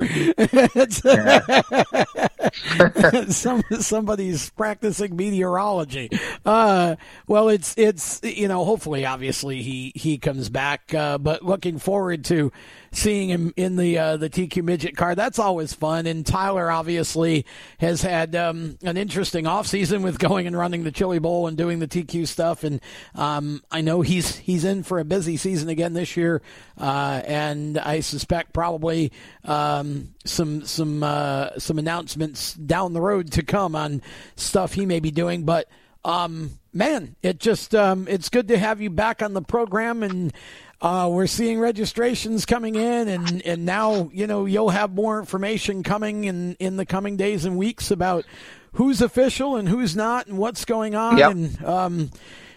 [3.32, 6.10] Some somebody's practicing meteorology.
[6.46, 6.98] Uh,
[7.28, 12.26] well, it's it's you know hopefully obviously he he comes back, uh, but looking forward
[12.26, 12.52] to
[12.94, 15.16] seeing him in the uh, the TQ midget car.
[15.16, 16.06] That's always fun.
[16.06, 17.46] And Tyler obviously
[17.80, 21.80] has had um, an interesting offseason with going and running the Chili Bowl and doing
[21.80, 22.64] the TQ stuff.
[22.64, 22.80] And
[23.16, 26.42] um, I know he's he's in for a busy season again this year.
[26.78, 29.12] Uh, and I suspect probably
[29.44, 34.02] um, some some uh, some announcements down the road to come on
[34.36, 35.68] stuff he may be doing, but.
[36.06, 40.34] Um, man, it just um, it's good to have you back on the program, and
[40.84, 45.82] uh, we're seeing registrations coming in, and, and now you know you'll have more information
[45.82, 48.26] coming in in the coming days and weeks about
[48.74, 51.32] who's official and who's not, and what's going on, yep.
[51.32, 52.12] and um,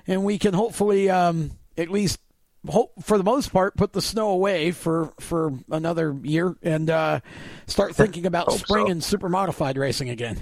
[0.09, 2.19] and we can hopefully um, at least
[2.69, 7.21] hope for the most part put the snow away for for another year and uh,
[7.69, 8.91] start thinking about spring so.
[8.91, 10.41] and super modified racing again.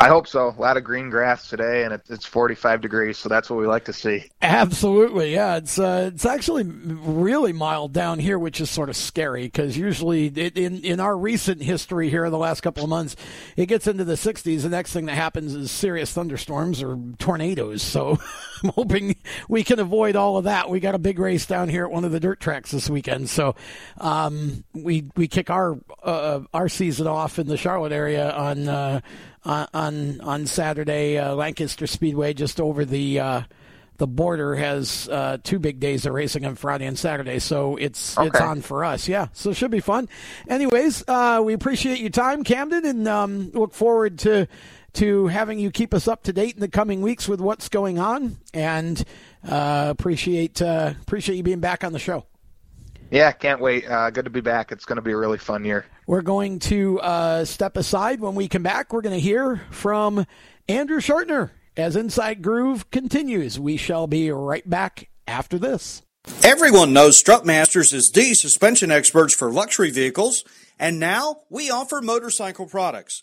[0.00, 0.48] I hope so.
[0.48, 3.84] A lot of green grass today, and it's 45 degrees, so that's what we like
[3.84, 4.30] to see.
[4.40, 5.56] Absolutely, yeah.
[5.56, 10.28] It's uh, it's actually really mild down here, which is sort of scary because usually
[10.28, 13.14] it, in in our recent history here in the last couple of months,
[13.58, 14.62] it gets into the 60s.
[14.62, 17.82] The next thing that happens is serious thunderstorms or tornadoes.
[17.82, 18.18] So
[18.64, 19.16] I'm hoping
[19.50, 20.70] we can avoid all of that.
[20.70, 23.28] We got a big race down here at one of the dirt tracks this weekend,
[23.28, 23.54] so
[23.98, 28.66] um, we we kick our uh, our season off in the Charlotte area on.
[28.66, 29.00] Uh,
[29.44, 31.18] on on Saturday.
[31.18, 33.42] Uh, Lancaster Speedway, just over the uh,
[33.96, 38.16] the border, has uh, two big days of racing on Friday and Saturday, so it's
[38.16, 38.28] okay.
[38.28, 39.08] it's on for us.
[39.08, 40.08] Yeah, so it should be fun.
[40.48, 44.48] Anyways, uh, we appreciate your time, Camden, and um, look forward to
[44.94, 47.98] to having you keep us up to date in the coming weeks with what's going
[47.98, 49.04] on, and
[49.48, 52.26] uh, appreciate uh, appreciate you being back on the show.
[53.10, 53.88] Yeah, can't wait.
[53.88, 54.70] Uh, good to be back.
[54.70, 55.84] It's going to be a really fun year.
[56.10, 58.18] We're going to uh, step aside.
[58.18, 60.26] When we come back, we're going to hear from
[60.68, 63.60] Andrew Schartner as Inside Groove continues.
[63.60, 66.02] We shall be right back after this.
[66.42, 70.42] Everyone knows Strutmasters is the suspension experts for luxury vehicles,
[70.80, 73.22] and now we offer motorcycle products.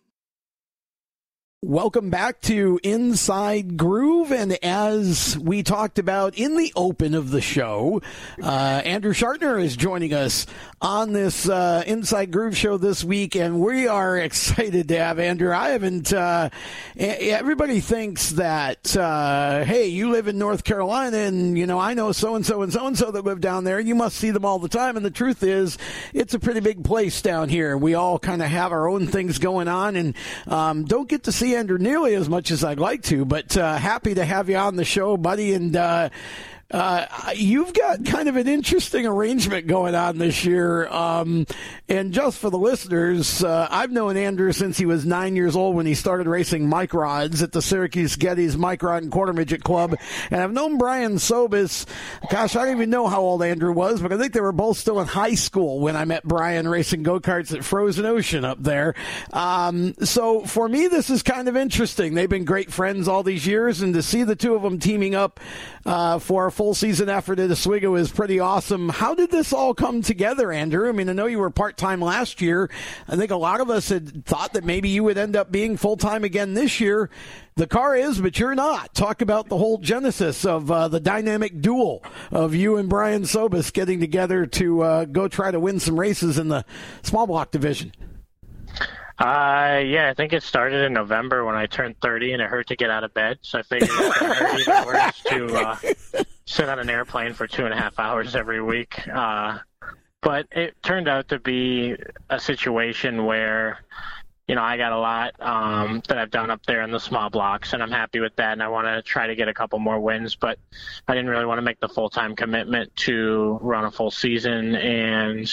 [1.63, 4.31] Welcome back to Inside Groove.
[4.31, 8.01] And as we talked about in the open of the show,
[8.41, 10.47] uh, Andrew Schartner is joining us
[10.81, 13.35] on this uh, Inside Groove show this week.
[13.35, 15.53] And we are excited to have Andrew.
[15.53, 16.49] I haven't, uh,
[16.97, 22.11] everybody thinks that, uh, hey, you live in North Carolina and, you know, I know
[22.11, 23.79] so and so and so and so that live down there.
[23.79, 24.97] You must see them all the time.
[24.97, 25.77] And the truth is,
[26.11, 27.77] it's a pretty big place down here.
[27.77, 30.15] We all kind of have our own things going on and
[30.47, 33.77] um, don't get to see Andrew nearly as much as I'd like to, but uh,
[33.77, 35.53] happy to have you on the show, buddy.
[35.53, 36.09] And uh,
[36.71, 37.05] uh,
[37.35, 40.87] you've got kind of an interesting arrangement going on this year.
[40.87, 41.45] Um,
[41.87, 45.75] and just for the listeners, uh, I've known Andrew since he was nine years old
[45.75, 49.97] when he started racing microds at the Syracuse Gettys Geddes Microd and Quarter Midget Club.
[50.29, 51.85] And I've known Brian Sobis.
[52.29, 54.77] Gosh, I don't even know how old Andrew was, but I think they were both
[54.77, 58.63] still in high school when I met Brian racing go karts at Frozen Ocean up
[58.63, 58.95] there.
[59.33, 62.13] Um, so for me, this is kind of interesting.
[62.13, 65.13] They've been great friends all these years, and to see the two of them teaming
[65.13, 65.39] up
[65.85, 68.87] uh, for a full season effort at Oswego is pretty awesome.
[68.87, 70.87] How did this all come together, Andrew?
[70.87, 72.69] I mean, I know you were part time last year.
[73.07, 75.75] I think a lot of us had thought that maybe you would end up being
[75.75, 77.09] full time again this year.
[77.55, 78.93] The car is, but you're not.
[78.93, 83.73] Talk about the whole genesis of uh, the dynamic duel of you and Brian Sobis
[83.73, 86.63] getting together to uh, go try to win some races in the
[87.01, 87.91] small block division.
[89.17, 92.67] Uh, yeah, I think it started in November when I turned 30 and it hurt
[92.67, 93.39] to get out of bed.
[93.41, 97.65] So I figured it hurt even worse to uh, sit on an airplane for two
[97.65, 99.07] and a half hours every week.
[99.07, 99.59] Uh,
[100.21, 101.95] but it turned out to be
[102.29, 103.79] a situation where
[104.51, 107.29] you know, I got a lot um, that I've done up there in the small
[107.29, 108.51] blocks, and I'm happy with that.
[108.51, 110.59] And I want to try to get a couple more wins, but
[111.07, 114.75] I didn't really want to make the full time commitment to run a full season,
[114.75, 115.49] and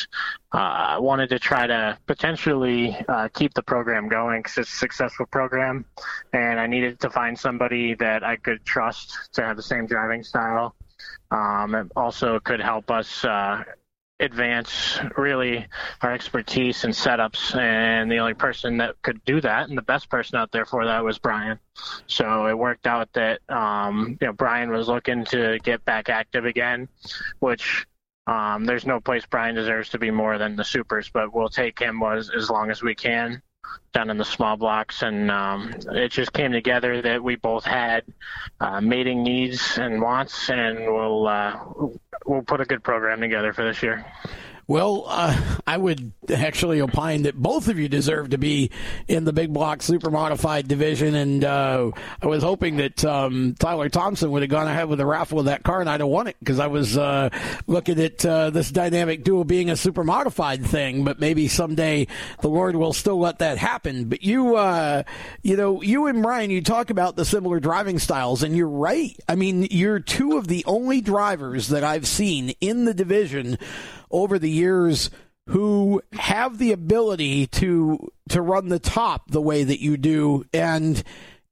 [0.51, 5.27] uh, wanted to try to potentially uh, keep the program going because it's a successful
[5.27, 5.85] program,
[6.33, 10.25] and I needed to find somebody that I could trust to have the same driving
[10.25, 10.75] style.
[11.31, 13.63] Um, it also could help us uh,
[14.21, 15.67] advance really
[16.03, 20.09] our expertise and setups and the only person that could do that and the best
[20.09, 21.59] person out there for that was Brian.
[22.07, 26.47] So it worked out that um, you know Brian was looking to get back active
[26.47, 26.89] again,
[27.39, 27.87] which
[28.27, 31.79] um, there's no place Brian deserves to be more than the supers, but we'll take
[31.79, 33.43] him as, as long as we can
[33.93, 38.05] down in the small blocks, and um, it just came together that we both had
[38.61, 41.59] uh, mating needs and wants, and we'll uh,
[42.27, 44.05] we'll put a good program together for this year.
[44.69, 45.35] Well, uh,
[45.67, 48.71] I would actually opine that both of you deserve to be
[49.09, 53.89] in the big block super modified division, and uh, I was hoping that um, Tyler
[53.89, 56.27] Thompson would have gone ahead with the raffle of that car, and I'd have won
[56.27, 57.31] it because I was uh,
[57.67, 61.03] looking at uh, this dynamic duo being a super modified thing.
[61.03, 62.07] But maybe someday
[62.43, 64.05] the Lord will still let that happen.
[64.11, 65.05] But you, uh,
[65.43, 69.19] you know, you and Brian, you talk about the similar driving styles, and you're right.
[69.27, 73.57] I mean, you're two of the only drivers that I've seen in the division
[74.11, 75.11] over the years
[75.49, 81.03] who have the ability to to run the top the way that you do and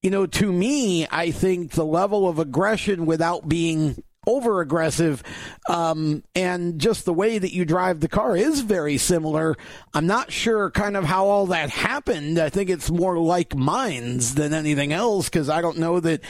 [0.03, 5.23] you know to me i think the level of aggression without being over aggressive,
[5.69, 9.55] um, and just the way that you drive the car is very similar.
[9.95, 12.39] I'm not sure kind of how all that happened.
[12.39, 16.23] I think it's more like minds than anything else because I don't know that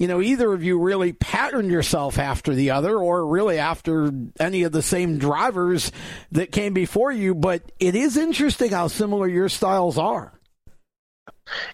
[0.00, 4.62] you know, either of you really patterned yourself after the other or really after any
[4.62, 5.92] of the same drivers
[6.32, 7.34] that came before you.
[7.34, 10.32] But it is interesting how similar your styles are.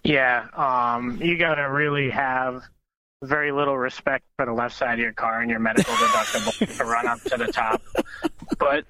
[0.03, 2.64] Yeah, um, you got to really have
[3.22, 6.85] very little respect for the left side of your car and your medical deductible to
[6.85, 7.81] run up to the top.
[8.59, 8.87] But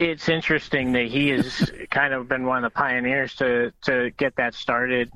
[0.00, 4.34] it's interesting that he has kind of been one of the pioneers to to get
[4.34, 5.12] that started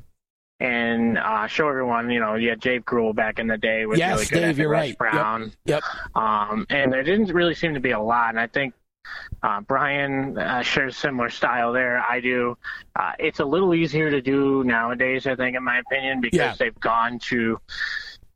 [0.60, 3.98] and uh, show everyone, you know, you had Dave Grohl back in the day with
[3.98, 4.96] yes, really good Dave, you're right.
[4.96, 5.52] Brown.
[5.64, 5.82] Yep.
[5.82, 5.82] yep.
[6.14, 8.28] Um, and there didn't really seem to be a lot.
[8.30, 8.74] And I think
[9.42, 11.98] uh, Brian uh, shares similar style there.
[11.98, 12.58] I do.
[12.94, 16.54] Uh, it's a little easier to do nowadays, I think, in my opinion, because yeah.
[16.58, 17.58] they've gone to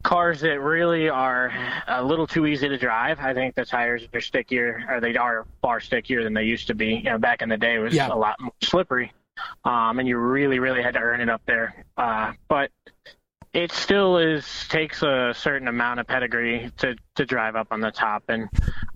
[0.03, 1.53] cars that really are
[1.89, 3.21] a little too easy to drive.
[3.21, 6.75] I think the tires are stickier, or they are far stickier than they used to
[6.75, 6.95] be.
[6.95, 8.09] You know, back in the day, it was yeah.
[8.09, 9.13] a lot more slippery
[9.65, 11.85] um, and you really, really had to earn it up there.
[11.97, 12.71] Uh, but
[13.53, 17.91] it still is takes a certain amount of pedigree to to drive up on the
[17.91, 18.49] top, and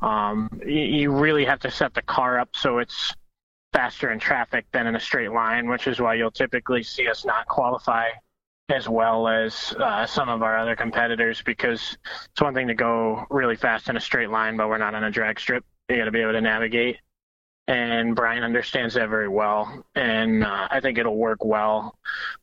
[0.03, 3.15] um, you, you really have to set the car up so it's
[3.73, 7.25] faster in traffic than in a straight line, which is why you'll typically see us
[7.25, 8.09] not qualify
[8.71, 11.97] as well as uh, some of our other competitors because
[12.31, 15.05] it's one thing to go really fast in a straight line, but we're not on
[15.05, 15.65] a drag strip.
[15.89, 16.99] You got to be able to navigate
[17.69, 21.95] and Brian understands that very well, and uh, I think it'll work well.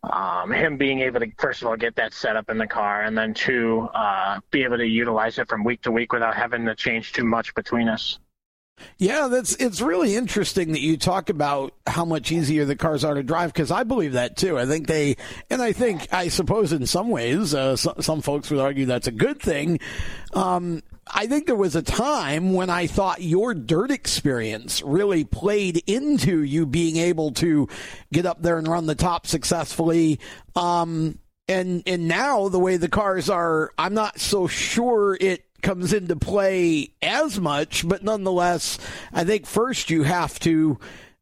[0.04, 3.02] Um, him being able to, first of all, get that set up in the car,
[3.02, 6.64] and then two, uh, be able to utilize it from week to week without having
[6.66, 8.20] to change too much between us.
[8.98, 13.14] Yeah, that's it's really interesting that you talk about how much easier the cars are
[13.14, 14.60] to drive because I believe that too.
[14.60, 15.16] I think they,
[15.50, 19.08] and I think I suppose in some ways, uh, so, some folks would argue that's
[19.08, 19.80] a good thing.
[20.34, 25.84] Um, I think there was a time when I thought your dirt experience really played
[25.88, 27.68] into you being able to
[28.12, 30.20] get up there and run the top successfully.
[30.56, 35.94] Um, and and now the way the cars are, I'm not so sure it comes
[35.94, 38.80] into play as much, but nonetheless,
[39.14, 40.80] I think first you have to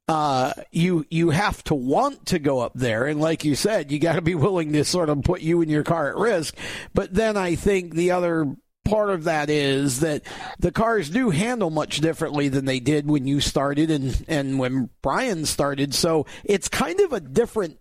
[0.07, 3.99] uh, you you have to want to go up there, and like you said, you
[3.99, 6.55] got to be willing to sort of put you and your car at risk.
[6.93, 8.53] But then I think the other
[8.85, 10.23] part of that is that
[10.59, 14.89] the cars do handle much differently than they did when you started and, and when
[15.01, 15.93] Brian started.
[15.93, 17.79] So it's kind of a different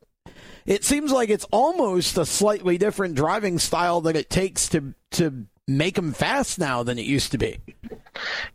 [0.64, 5.46] it seems like it's almost a slightly different driving style that it takes to to
[5.68, 7.58] make them fast now than it used to be.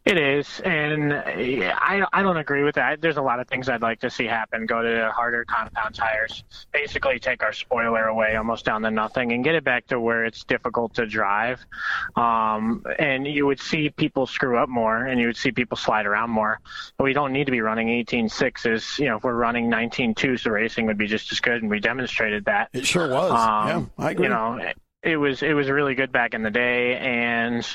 [0.05, 3.01] It is, and I I don't agree with that.
[3.01, 4.68] There's a lot of things I'd like to see happen.
[4.68, 9.43] Go to harder compound tires, basically take our spoiler away almost down to nothing, and
[9.43, 11.66] get it back to where it's difficult to drive.
[12.16, 16.05] Um, and you would see people screw up more, and you would see people slide
[16.05, 16.60] around more.
[16.97, 18.99] But we don't need to be running 18.6s.
[18.99, 21.80] You know, if we're running 19.2s, the racing would be just as good, and we
[21.80, 22.70] demonstrated that.
[22.74, 23.32] It sure was.
[23.32, 24.26] Um, yeah, I agree.
[24.26, 24.72] You know
[25.08, 27.66] it was it was really good back in the day, and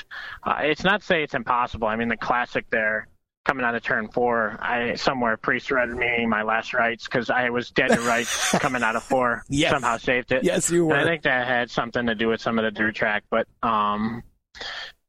[0.43, 1.87] uh, it's not to say it's impossible.
[1.87, 3.07] I mean, the classic there
[3.43, 7.71] coming out of turn four, I somewhere pre-threaded me my last rights because I was
[7.71, 9.43] dead to rights coming out of four.
[9.49, 9.71] Yes.
[9.71, 10.43] Somehow saved it.
[10.43, 10.93] Yes, you were.
[10.93, 13.47] And I think that had something to do with some of the dirt track, but
[13.61, 14.23] um,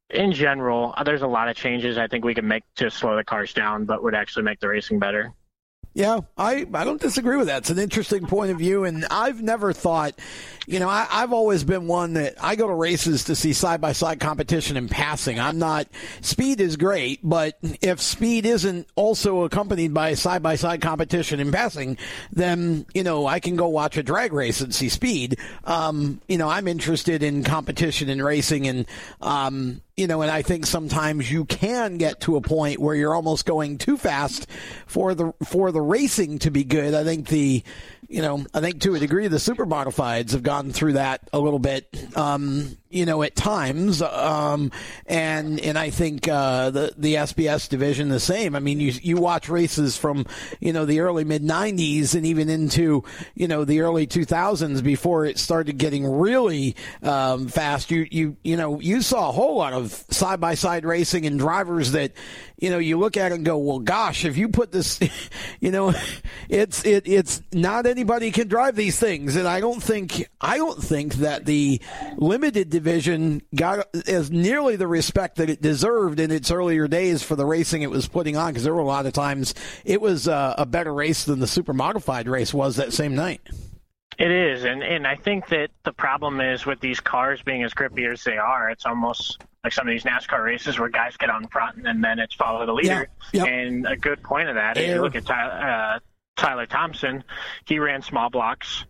[0.09, 3.15] in general, uh, there's a lot of changes I think we can make to slow
[3.15, 5.33] the cars down, but would actually make the racing better.
[5.95, 7.59] Yeah, I, I don't disagree with that.
[7.59, 10.19] It's an interesting point of view, and I've never thought,
[10.67, 13.79] you know, I, I've always been one that I go to races to see side
[13.79, 15.39] by side competition in passing.
[15.39, 15.87] I'm not,
[16.19, 21.49] speed is great, but if speed isn't also accompanied by side by side competition in
[21.53, 21.97] passing,
[22.29, 25.39] then, you know, I can go watch a drag race and see speed.
[25.63, 28.85] Um, you know, I'm interested in competition and racing, and,
[29.21, 33.15] um, you know, and I think sometimes you can get to a point where you're
[33.15, 34.47] almost going too fast
[34.87, 36.93] for the for the racing to be good.
[36.93, 37.63] I think the
[38.07, 41.39] you know, I think to a degree the super modifieds have gone through that a
[41.39, 41.87] little bit,
[42.17, 44.01] um, you know, at times.
[44.01, 44.71] Um,
[45.05, 48.55] and, and I think, uh, the, the SBS division the same.
[48.55, 50.25] I mean, you, you watch races from,
[50.61, 55.25] you know, the early mid nineties and even into, you know, the early 2000s before
[55.25, 57.91] it started getting really, um, fast.
[57.91, 61.37] You, you, you know, you saw a whole lot of side by side racing and
[61.37, 62.13] drivers that,
[62.57, 65.01] you know, you look at and go, well, gosh, if you put this,
[65.59, 65.93] you know,
[66.49, 69.35] it's, it, it's not anybody can drive these things.
[69.35, 71.81] And I don't think, I don't think that the
[72.15, 72.84] limited division
[73.55, 77.81] got as nearly the respect that it deserved in its earlier days for the racing
[77.81, 78.53] it was putting on.
[78.53, 81.47] Cause there were a lot of times it was uh, a better race than the
[81.47, 83.41] super modified race was that same night.
[84.17, 87.73] It is, and and I think that the problem is with these cars being as
[87.73, 91.29] grippy as they are, it's almost like some of these NASCAR races where guys get
[91.29, 93.09] on front and then it's follow the leader.
[93.33, 93.47] Yeah, yep.
[93.47, 95.99] And a good point of that, if you look at Tyler, uh,
[96.37, 97.23] Tyler Thompson,
[97.65, 98.85] he ran small blocks,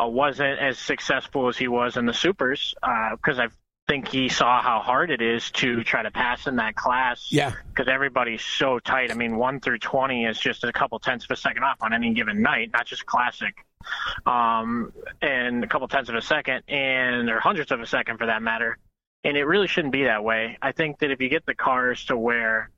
[0.00, 2.74] uh, wasn't as successful as he was in the supers
[3.12, 3.48] because uh, I
[3.88, 7.28] think he saw how hard it is to try to pass in that class.
[7.30, 7.54] Yeah.
[7.70, 9.10] Because everybody's so tight.
[9.10, 11.92] I mean, one through twenty is just a couple tenths of a second off on
[11.94, 13.54] any given night, not just classic
[14.26, 14.92] um,
[15.22, 18.42] and a couple tenths of a second, and or hundredths of a second for that
[18.42, 18.76] matter.
[19.24, 20.58] And it really shouldn't be that way.
[20.60, 22.70] I think that if you get the cars to where,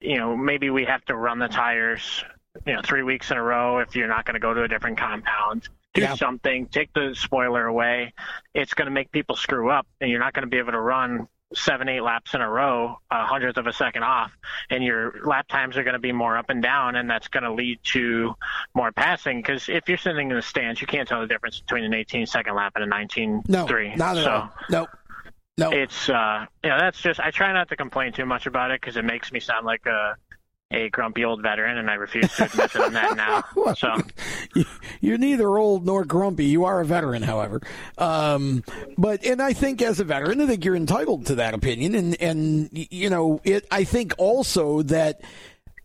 [0.00, 2.24] you know, maybe we have to run the tires,
[2.66, 4.68] you know, three weeks in a row if you're not going to go to a
[4.68, 5.68] different compound.
[5.94, 6.14] Do yeah.
[6.14, 8.14] something, take the spoiler away.
[8.54, 10.80] It's going to make people screw up, and you're not going to be able to
[10.80, 14.32] run seven, eight laps in a row, a hundredth of a second off,
[14.70, 17.42] and your lap times are going to be more up and down, and that's going
[17.42, 18.34] to lead to
[18.74, 19.38] more passing.
[19.38, 22.26] Because if you're sitting in the stands, you can't tell the difference between an 18
[22.26, 23.94] second lap and a 19 no, three.
[23.94, 24.52] Not at so, all.
[24.70, 24.88] Nope.
[25.58, 28.70] No, it's uh, you know, that's just I try not to complain too much about
[28.70, 30.16] it because it makes me sound like a
[30.72, 33.44] a grumpy old veteran, and I refuse to admit that I'm that now.
[33.56, 33.96] well, so
[35.00, 36.46] you're neither old nor grumpy.
[36.46, 37.60] You are a veteran, however.
[37.98, 38.64] Um,
[38.96, 42.20] but and I think as a veteran, I think you're entitled to that opinion, and
[42.20, 43.66] and you know it.
[43.70, 45.20] I think also that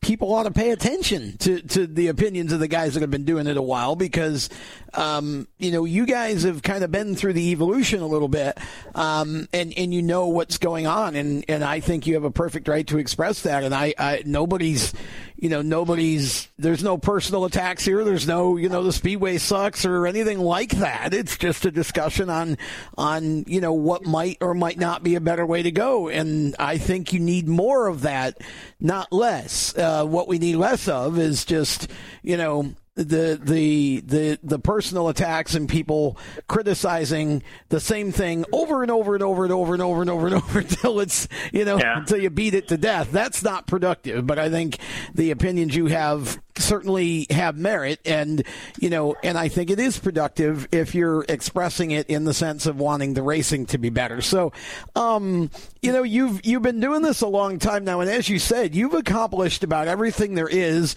[0.02, 3.26] people ought to pay attention to, to the opinions of the guys that have been
[3.26, 4.50] doing it a while because,
[4.94, 8.58] um, you know, you guys have kind of been through the evolution a little bit,
[8.96, 11.16] um, and, and you know what's going on.
[11.16, 13.64] And, and I think you have a perfect right to express that.
[13.64, 14.94] And I, I nobody's,
[15.38, 18.04] you know, nobody's, there's no personal attacks here.
[18.04, 21.14] There's no, you know, the speedway sucks or anything like that.
[21.14, 22.58] It's just a discussion on,
[22.98, 26.08] on, you know, what might or might not be a better way to go.
[26.08, 28.42] And I think you need more of that,
[28.80, 29.78] not less.
[29.78, 31.90] Uh, what we need less of is just,
[32.24, 36.18] you know, the the the the personal attacks and people
[36.48, 40.26] criticizing the same thing over and over and over and over and over and over
[40.28, 42.00] and over until it's you know yeah.
[42.00, 43.12] until you beat it to death.
[43.12, 44.26] That's not productive.
[44.26, 44.80] But I think
[45.14, 48.44] the opinions you have certainly have merit and
[48.80, 52.66] you know and I think it is productive if you're expressing it in the sense
[52.66, 54.22] of wanting the racing to be better.
[54.22, 54.52] So
[54.96, 55.50] um
[55.82, 58.76] you know you've you've been doing this a long time now and as you said
[58.76, 60.96] you've accomplished about everything there is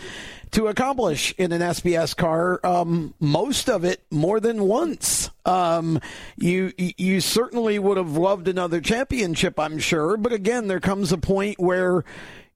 [0.52, 2.60] to accomplish in an SBS car.
[2.64, 5.30] Um, most of it more than once.
[5.44, 6.00] Um,
[6.36, 10.16] you you certainly would have loved another championship, I'm sure.
[10.16, 12.04] But again, there comes a point where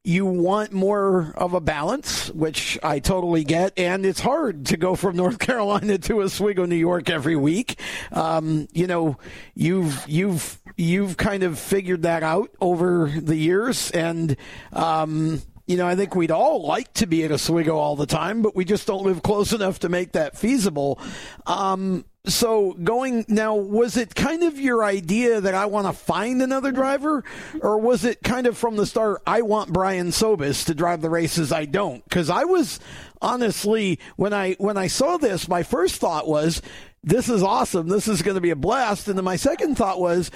[0.04, 4.94] you want more of a balance, which I totally get, and it's hard to go
[4.96, 7.80] from North Carolina to Oswego, New York every week.
[8.12, 9.16] Um, you know,
[9.54, 14.36] you've you've you've kind of figured that out over the years, and
[14.74, 18.42] um, you know, I think we'd all like to be at Oswego all the time,
[18.42, 20.98] but we just don't live close enough to make that feasible.
[21.46, 26.40] Um, so going now, was it kind of your idea that I want to find
[26.40, 27.22] another driver,
[27.60, 31.10] or was it kind of from the start I want Brian Sobis to drive the
[31.10, 32.02] races I don't?
[32.04, 32.80] Because I was
[33.20, 36.62] honestly when I when I saw this, my first thought was
[37.02, 40.00] this is awesome, this is going to be a blast, and then my second thought
[40.00, 40.30] was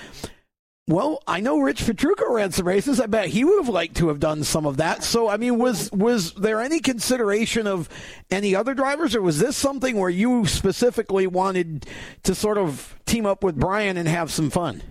[0.89, 2.99] well, I know Rich Petrucco ran some races.
[2.99, 5.05] I bet he would have liked to have done some of that.
[5.05, 7.91] So, I mean, was was there any consideration of
[8.31, 11.87] any other drivers, or was this something where you specifically wanted
[12.23, 14.83] to sort of team up with Brian and have some fun?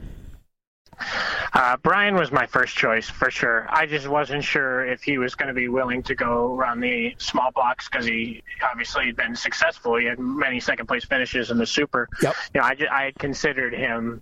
[1.53, 3.65] Uh, Brian was my first choice for sure.
[3.69, 7.15] I just wasn't sure if he was going to be willing to go around the
[7.17, 9.95] small blocks because he obviously had been successful.
[9.97, 12.07] He had many second place finishes in the Super.
[12.21, 12.35] Yep.
[12.53, 14.21] You know, I, I had considered him,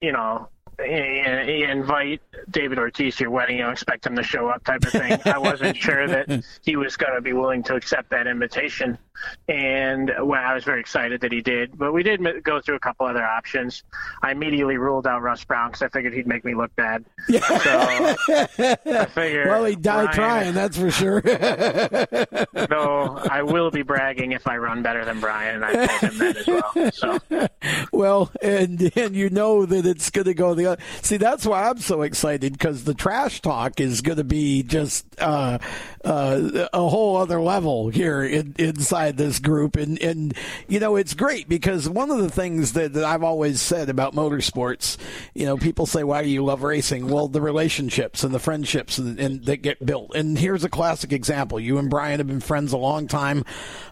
[0.00, 0.48] you know,
[0.78, 2.20] invite
[2.50, 5.18] David Ortiz to your wedding, you know, expect him to show up type of thing.
[5.24, 8.98] I wasn't sure that he was going to be willing to accept that invitation.
[9.48, 11.78] And well, I was very excited that he did.
[11.78, 13.82] But we did go through a couple other options.
[14.22, 17.04] I immediately ruled out Russ Brown because I figured he'd make me look bad.
[17.28, 17.40] Yeah.
[17.40, 19.48] So I figured.
[19.48, 21.20] Well, he died trying, that's for sure.
[22.68, 25.62] though I will be bragging if I run better than Brian.
[25.62, 26.92] And I told him that as well.
[26.92, 27.18] So.
[27.92, 30.82] Well, and and you know that it's going to go the other.
[31.02, 35.06] See, that's why I'm so excited because the trash talk is going to be just
[35.18, 35.58] uh,
[36.04, 39.76] uh, a whole other level here in, inside this group.
[39.76, 40.34] And, and,
[40.68, 44.14] you know, it's great because one of the things that, that I've always said about
[44.14, 44.96] motorsports,
[45.34, 47.08] you know, people say, why do you love racing?
[47.08, 50.14] Well, the relationships and the friendships and, and that get built.
[50.14, 51.58] And here's a classic example.
[51.60, 53.44] You and Brian have been friends a long time.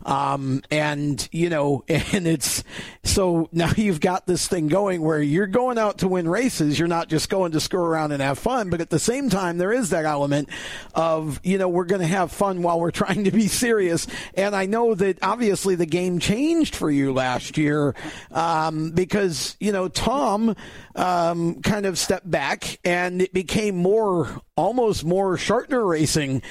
[0.04, 2.62] Um, and, you know, and it's
[3.04, 6.78] so now you've got this thing going where you're going out to win races.
[6.78, 9.58] You're not just going to screw around and have fun, but at the same time,
[9.58, 10.48] there is that element
[10.94, 14.06] of, you know, we're going going to have fun while we're trying to be serious.
[14.34, 17.94] And I know that obviously the game changed for you last year
[18.30, 20.54] um, because you know Tom
[20.94, 26.42] um, kind of stepped back and it became more almost more Schartner racing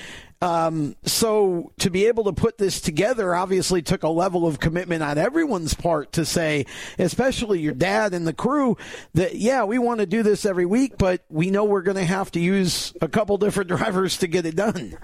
[0.41, 5.01] um, so to be able to put this together obviously took a level of commitment
[5.01, 6.65] on everyone's part to say,
[6.99, 8.77] especially your dad and the crew,
[9.13, 12.05] that yeah, we want to do this every week, but we know we're going to
[12.05, 14.97] have to use a couple different drivers to get it done.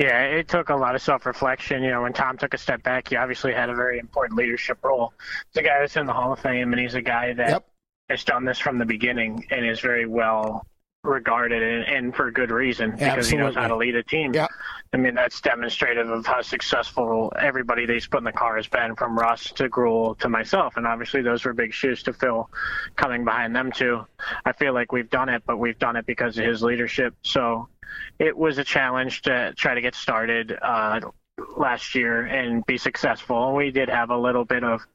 [0.00, 1.82] Yeah, it took a lot of self-reflection.
[1.82, 4.78] You know, when Tom took a step back, he obviously had a very important leadership
[4.82, 5.12] role.
[5.52, 7.66] He's a guy that's in the Hall of Fame, and he's a guy that yep.
[8.08, 10.66] has done this from the beginning and is very well
[11.04, 13.38] regarded and, and, for good reason because Absolutely.
[13.38, 14.32] he knows how to lead a team.
[14.32, 14.46] Yeah.
[14.94, 18.68] I mean, that's demonstrative of how successful everybody that he's put in the car has
[18.68, 20.78] been, from Russ to Gruhl to myself.
[20.78, 22.48] And obviously, those were big shoes to fill
[22.96, 24.06] coming behind them, too.
[24.46, 27.14] I feel like we've done it, but we've done it because of his leadership.
[27.22, 27.68] So
[28.18, 31.00] it was a challenge to try to get started uh,
[31.56, 33.54] last year and be successful.
[33.54, 34.86] We did have a little bit of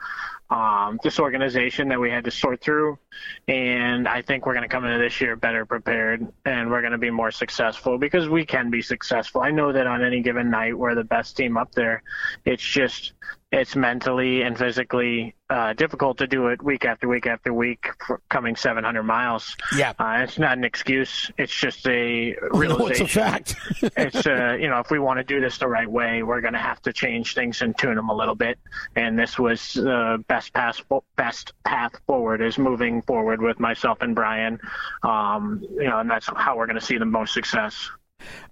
[0.49, 2.99] um, disorganization that we had to sort through.
[3.47, 6.91] And I think we're going to come into this year better prepared and we're going
[6.91, 9.41] to be more successful because we can be successful.
[9.41, 12.03] I know that on any given night, we're the best team up there.
[12.45, 13.13] It's just
[13.55, 17.87] it's mentally and physically uh, difficult to do it week after week after week,
[18.29, 19.55] coming 700 miles.
[19.77, 21.31] Yeah, uh, it's not an excuse.
[21.37, 22.77] It's just a realization.
[22.77, 23.55] No, it's a fact.
[23.97, 26.53] it's uh, you know, if we want to do this the right way, we're going
[26.53, 28.59] to have to change things and tune them a little bit.
[28.95, 30.81] And this was the best path
[31.15, 34.59] best path forward is moving forward with myself and Brian.
[35.03, 37.89] Um, you know, and that's how we're going to see the most success.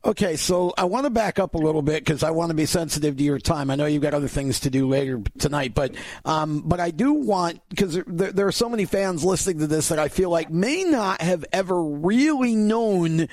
[0.05, 2.65] Okay, so I want to back up a little bit because I want to be
[2.65, 3.69] sensitive to your time.
[3.69, 5.95] I know you've got other things to do later tonight, but
[6.25, 9.89] um, but I do want because there, there, are so many fans listening to this
[9.89, 13.27] that I feel like may not have ever really known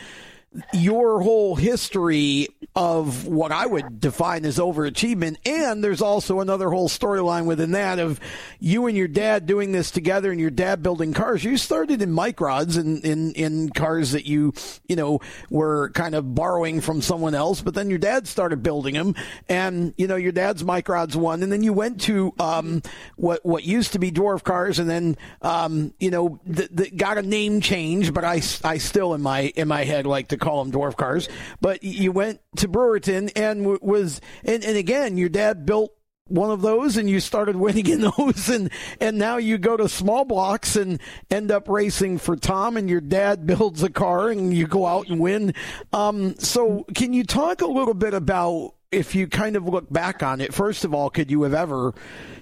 [0.72, 5.36] your whole history of what I would define as overachievement.
[5.46, 8.20] And there's also another whole storyline within that of
[8.59, 11.44] you and your dad doing this together and your dad building cars.
[11.44, 14.53] You started in microds and in, in, cars that you,
[14.88, 15.20] you know,
[15.51, 19.14] were kind of borrowing from someone else, but then your dad started building them
[19.48, 21.42] and, you know, your dad's microds won.
[21.42, 22.82] And then you went to, um,
[23.16, 27.18] what, what used to be dwarf cars and then, um, you know, th- th- got
[27.18, 30.64] a name change, but I, I still in my, in my head like to call
[30.64, 31.28] them dwarf cars.
[31.61, 35.93] But you went to Brewerton and was, and, and again, your dad built
[36.30, 38.70] one of those and you started winning in those and
[39.01, 43.01] and now you go to small blocks and end up racing for Tom and your
[43.01, 45.53] dad builds a car and you go out and win
[45.93, 50.22] um, so can you talk a little bit about if you kind of look back
[50.22, 51.95] on it first of all could you have ever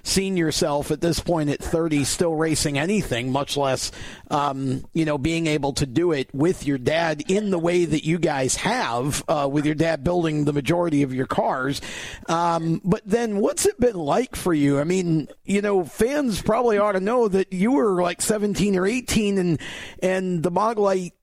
[0.03, 3.91] seen yourself at this point at 30 still racing anything, much less,
[4.29, 8.05] um, you know, being able to do it with your dad in the way that
[8.05, 11.81] you guys have, uh, with your dad building the majority of your cars.
[12.27, 14.79] Um, but then what's it been like for you?
[14.79, 18.85] I mean, you know, fans probably ought to know that you were like 17 or
[18.85, 19.61] 18 and,
[20.01, 21.13] and the Moglite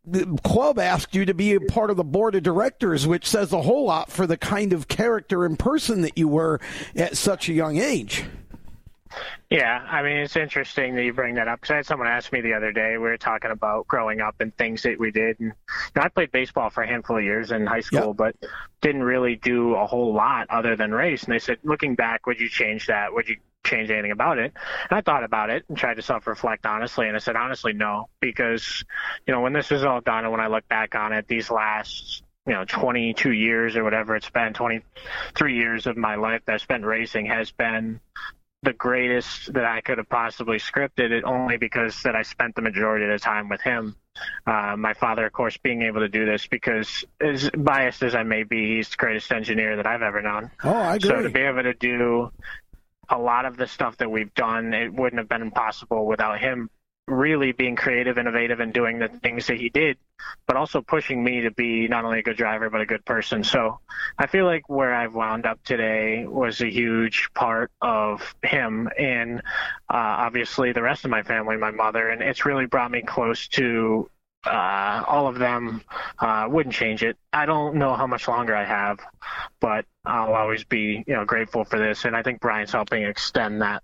[0.44, 3.62] club asked you to be a part of the board of directors, which says a
[3.62, 6.60] whole lot for the kind of character and person that you were
[6.94, 8.24] at such a young age.
[9.50, 12.32] Yeah, I mean, it's interesting that you bring that up because I had someone ask
[12.32, 12.92] me the other day.
[12.92, 15.38] We were talking about growing up and things that we did.
[15.38, 18.16] And you know, I played baseball for a handful of years in high school, yep.
[18.16, 18.36] but
[18.80, 21.24] didn't really do a whole lot other than race.
[21.24, 23.12] And they said, looking back, would you change that?
[23.12, 24.52] Would you change anything about it?
[24.90, 27.06] And I thought about it and tried to self reflect honestly.
[27.06, 28.84] And I said, honestly, no, because,
[29.26, 31.50] you know, when this is all done and when I look back on it, these
[31.50, 36.54] last you know 22 years or whatever it's been 23 years of my life that
[36.54, 38.00] I spent racing has been
[38.66, 42.62] the greatest that I could have possibly scripted it only because that I spent the
[42.62, 43.94] majority of the time with him.
[44.44, 48.24] Uh, my father, of course, being able to do this because as biased as I
[48.24, 50.50] may be, he's the greatest engineer that I've ever known.
[50.64, 51.08] Oh, I agree.
[51.08, 52.32] So to be able to do
[53.08, 56.68] a lot of the stuff that we've done, it wouldn't have been possible without him
[57.08, 59.96] really being creative, innovative, and doing the things that he did,
[60.46, 63.44] but also pushing me to be not only a good driver but a good person.
[63.44, 63.78] So
[64.18, 69.38] I feel like where I've wound up today was a huge part of him, and
[69.88, 73.46] uh, obviously the rest of my family, my mother, and it's really brought me close
[73.48, 74.10] to
[74.44, 75.82] uh, all of them
[76.18, 77.16] uh, wouldn't change it.
[77.32, 79.00] I don't know how much longer I have,
[79.60, 83.62] but I'll always be you know grateful for this, and I think Brian's helping extend
[83.62, 83.82] that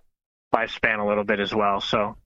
[0.54, 1.80] lifespan a little bit as well.
[1.80, 2.16] So,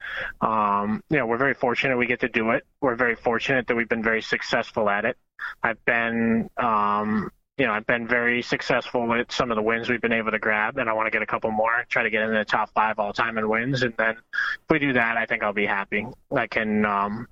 [0.40, 2.64] um, you know, we're very fortunate we get to do it.
[2.80, 5.16] We're very fortunate that we've been very successful at it.
[5.62, 10.00] I've been, um, you know, I've been very successful with some of the wins we've
[10.00, 12.22] been able to grab, and I want to get a couple more, try to get
[12.22, 13.82] into the top five all time in wins.
[13.82, 16.06] And then if we do that, I think I'll be happy.
[16.34, 17.28] I can, um,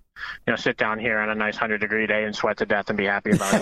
[0.47, 2.89] you know, sit down here on a nice hundred degree day and sweat to death
[2.89, 3.61] and be happy about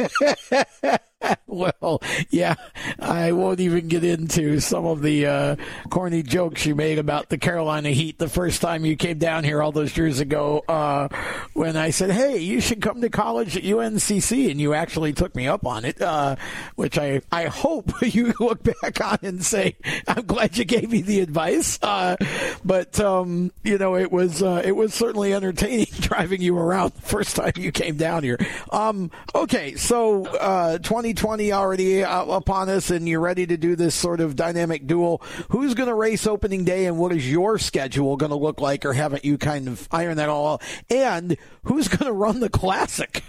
[0.00, 1.00] it.
[1.46, 2.54] well, yeah,
[2.98, 5.56] I won't even get into some of the uh,
[5.90, 9.62] corny jokes you made about the Carolina Heat the first time you came down here
[9.62, 10.64] all those years ago.
[10.68, 11.08] Uh,
[11.52, 15.34] when I said, "Hey, you should come to college at UNCC," and you actually took
[15.34, 16.36] me up on it, uh,
[16.76, 21.02] which I I hope you look back on and say, "I'm glad you gave me
[21.02, 22.16] the advice." Uh,
[22.64, 27.02] but um, you know, it was uh, it was certainly entertaining driving you around the
[27.02, 28.38] first time you came down here.
[28.70, 30.78] Um, okay, so uh,
[31.14, 35.22] 2020 already uh, upon us, and you're ready to do this sort of dynamic duel.
[35.50, 38.84] Who's going to race opening day, and what is your schedule going to look like,
[38.84, 40.62] or haven't you kind of ironed that all out?
[40.90, 43.22] And who's going to run the classic?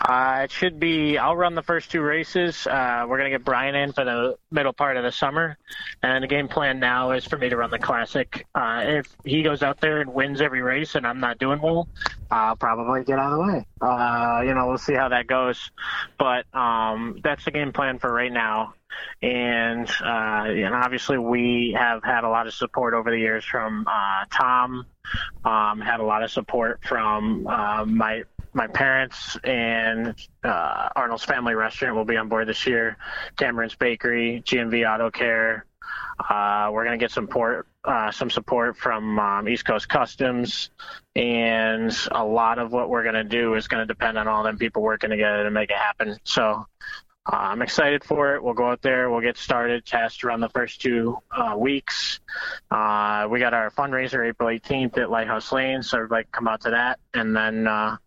[0.00, 1.18] Uh, it should be.
[1.18, 2.66] I'll run the first two races.
[2.66, 5.58] Uh, we're gonna get Brian in for the middle part of the summer,
[6.02, 8.46] and the game plan now is for me to run the classic.
[8.54, 11.88] Uh, if he goes out there and wins every race, and I'm not doing well,
[12.30, 13.66] I'll probably get out of the way.
[13.80, 15.70] Uh, you know, we'll see how that goes,
[16.18, 18.74] but um, that's the game plan for right now.
[19.22, 23.86] And uh, and obviously we have had a lot of support over the years from
[23.86, 24.86] uh, Tom.
[25.44, 31.94] Um, had a lot of support from my my parents and uh, Arnold's Family Restaurant
[31.96, 32.96] will be on board this year.
[33.36, 35.66] Cameron's Bakery, GMV Auto Care.
[36.18, 40.70] Uh, we're going to get some support, uh, some support from um, East Coast Customs,
[41.14, 44.42] and a lot of what we're going to do is going to depend on all
[44.42, 46.18] them people working together to make it happen.
[46.24, 46.66] So
[47.30, 48.42] uh, I'm excited for it.
[48.42, 49.10] We'll go out there.
[49.10, 52.20] We'll get started, test around the first two uh, weeks.
[52.70, 56.70] Uh, we got our fundraiser April 18th at Lighthouse Lane, so everybody come out to
[56.70, 56.98] that.
[57.12, 57.98] And then uh,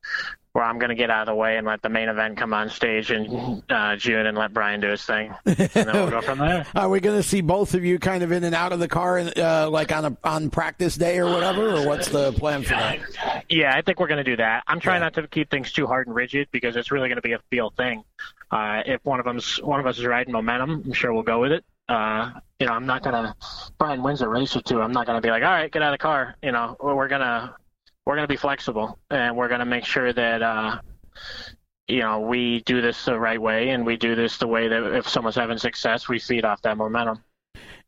[0.54, 2.54] where I'm going to get out of the way and let the main event come
[2.54, 5.34] on stage in uh, June and let Brian do his thing.
[5.46, 6.66] And then we'll go from there.
[6.76, 8.88] Are we going to see both of you kind of in and out of the
[8.88, 12.70] car, uh, like on a on practice day or whatever, or what's the plan for
[12.70, 13.46] that?
[13.50, 14.64] Yeah, I think we're going to do that.
[14.68, 15.06] I'm trying yeah.
[15.06, 17.40] not to keep things too hard and rigid because it's really going to be a
[17.50, 18.04] feel thing.
[18.52, 21.40] Uh, if one of them's one of us is riding momentum, I'm sure we'll go
[21.40, 21.64] with it.
[21.88, 23.36] Uh, you know, I'm not gonna.
[23.78, 24.82] Brian wins a race or two.
[24.82, 26.36] I'm not gonna be like, all right, get out of the car.
[26.44, 27.56] You know, we're gonna
[28.06, 30.80] we're gonna be flexible and we're gonna make sure that uh,
[31.88, 34.96] you know we do this the right way and we do this the way that
[34.96, 37.24] if someone's having success, we feed off that momentum.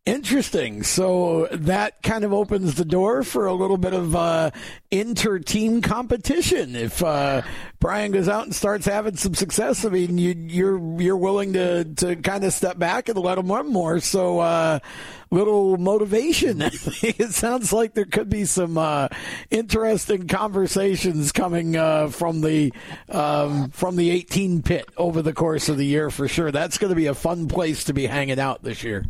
[0.05, 0.83] Interesting.
[0.83, 4.51] So that kind of opens the door for a little bit of uh,
[4.91, 6.75] inter-team competition.
[6.75, 7.41] If uh,
[7.79, 11.53] Brian goes out and starts having some success, I mean, you, are you're, you're willing
[11.53, 14.01] to to kind of step back and let him run more.
[14.01, 14.79] So uh,
[15.31, 16.61] little motivation.
[16.61, 19.07] it sounds like there could be some uh,
[19.51, 22.73] interesting conversations coming uh, from the
[23.07, 26.51] um, from the 18 pit over the course of the year for sure.
[26.51, 29.05] That's going to be a fun place to be hanging out this year.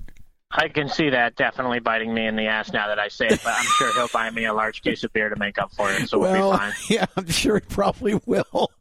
[0.56, 3.42] I can see that definitely biting me in the ass now that I say it,
[3.44, 5.92] but I'm sure he'll buy me a large case of beer to make up for
[5.92, 6.74] it, so well, we'll be fine.
[6.90, 8.72] Yeah, I'm sure he probably will.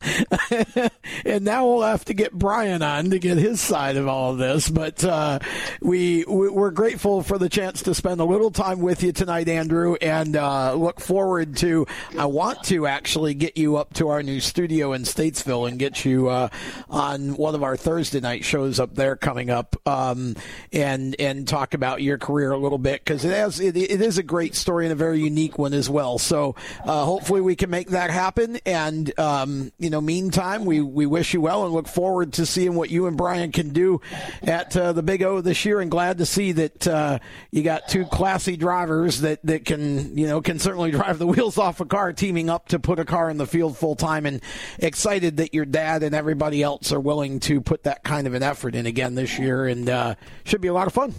[1.24, 4.38] and now we'll have to get Brian on to get his side of all of
[4.38, 4.68] this.
[4.68, 5.38] But uh,
[5.80, 9.96] we we're grateful for the chance to spend a little time with you tonight, Andrew,
[10.02, 11.86] and uh, look forward to.
[12.18, 16.04] I want to actually get you up to our new studio in Statesville and get
[16.04, 16.48] you uh,
[16.90, 20.36] on one of our Thursday night shows up there coming up, um,
[20.72, 24.00] and and talk talk about your career a little bit because it has it, it
[24.00, 26.18] is a great story and a very unique one as well.
[26.18, 28.58] So uh, hopefully we can make that happen.
[28.66, 32.74] And um, you know, meantime, we we wish you well and look forward to seeing
[32.74, 34.00] what you and Brian can do
[34.42, 35.80] at uh, the Big O this year.
[35.80, 37.20] And glad to see that uh,
[37.52, 41.58] you got two classy drivers that that can you know can certainly drive the wheels
[41.58, 44.26] off a car, teaming up to put a car in the field full time.
[44.26, 44.42] And
[44.80, 48.42] excited that your dad and everybody else are willing to put that kind of an
[48.42, 51.14] effort in again this year, and uh, should be a lot of fun.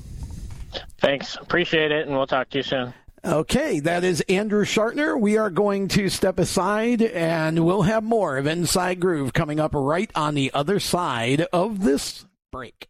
[0.99, 1.35] Thanks.
[1.35, 2.93] Appreciate it, and we'll talk to you soon.
[3.25, 5.17] Okay, that is Andrew Schartner.
[5.17, 9.71] We are going to step aside and we'll have more of Inside Groove coming up
[9.73, 12.89] right on the other side of this break.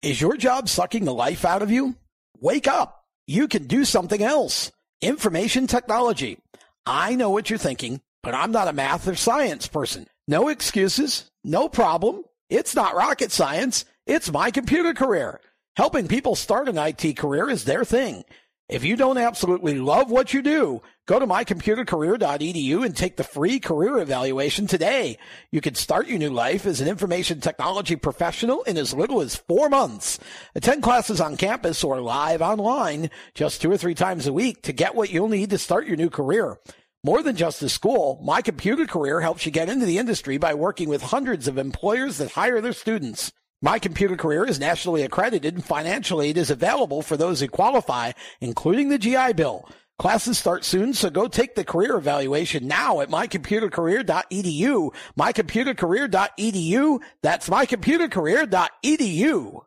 [0.00, 1.94] Is your job sucking the life out of you?
[2.40, 3.04] Wake up.
[3.26, 4.72] You can do something else.
[5.02, 6.38] Information technology.
[6.86, 10.06] I know what you're thinking, but I'm not a math or science person.
[10.26, 11.30] No excuses.
[11.44, 12.22] No problem.
[12.48, 13.84] It's not rocket science.
[14.06, 15.38] It's my computer career.
[15.78, 18.24] Helping people start an IT career is their thing.
[18.68, 23.60] If you don't absolutely love what you do, go to mycomputercareer.edu and take the free
[23.60, 25.18] career evaluation today.
[25.52, 29.36] You can start your new life as an information technology professional in as little as
[29.36, 30.18] four months.
[30.56, 34.72] Attend classes on campus or live online just two or three times a week to
[34.72, 36.58] get what you'll need to start your new career.
[37.04, 40.54] More than just a school, My Computer Career helps you get into the industry by
[40.54, 43.32] working with hundreds of employers that hire their students.
[43.60, 45.64] My Computer Career is nationally accredited and
[46.22, 49.68] aid is available for those who qualify, including the GI Bill.
[49.98, 54.94] Classes start soon, so go take the career evaluation now at mycomputercareer.edu.
[55.18, 57.00] Mycomputercareer.edu.
[57.20, 59.60] That's mycomputercareer.edu.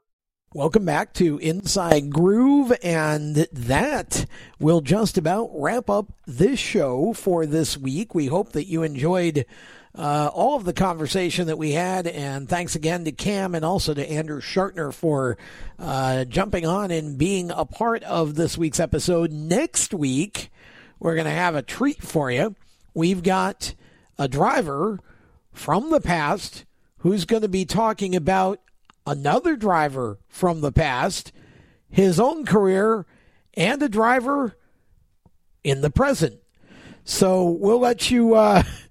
[0.54, 4.26] Welcome back to Inside Groove, and that
[4.58, 8.16] will just about wrap up this show for this week.
[8.16, 9.46] We hope that you enjoyed
[9.96, 12.08] uh, all of the conversation that we had.
[12.08, 15.38] And thanks again to Cam and also to Andrew Schartner for
[15.80, 19.32] uh, jumping on and being a part of this week's episode.
[19.32, 20.52] Next week,
[21.00, 22.56] we're going to have a treat for you.
[22.94, 23.74] We've got
[24.18, 25.00] a driver
[25.52, 26.66] from the past
[27.00, 28.60] who's going to be talking about
[29.06, 31.32] another driver from the past,
[31.90, 33.06] his own career,
[33.56, 34.56] and a driver
[35.64, 36.40] in the present.
[37.04, 38.64] So we'll let you uh,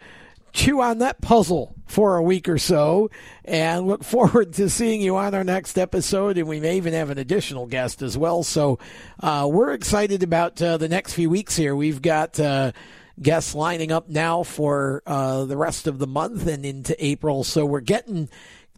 [0.52, 3.10] chew on that puzzle for a week or so
[3.44, 6.38] and look forward to seeing you on our next episode.
[6.38, 8.42] And we may even have an additional guest as well.
[8.42, 8.78] So
[9.20, 11.74] uh, we're excited about uh, the next few weeks here.
[11.74, 12.72] We've got uh,
[13.20, 17.44] guests lining up now for uh, the rest of the month and into April.
[17.44, 18.28] So we're getting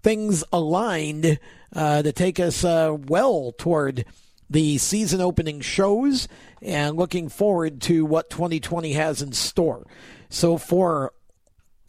[0.01, 1.39] things aligned
[1.75, 4.05] uh, to take us uh, well toward
[4.51, 6.29] the season opening shows
[6.61, 9.87] and looking forward to what 2020 has in store.
[10.29, 11.13] So for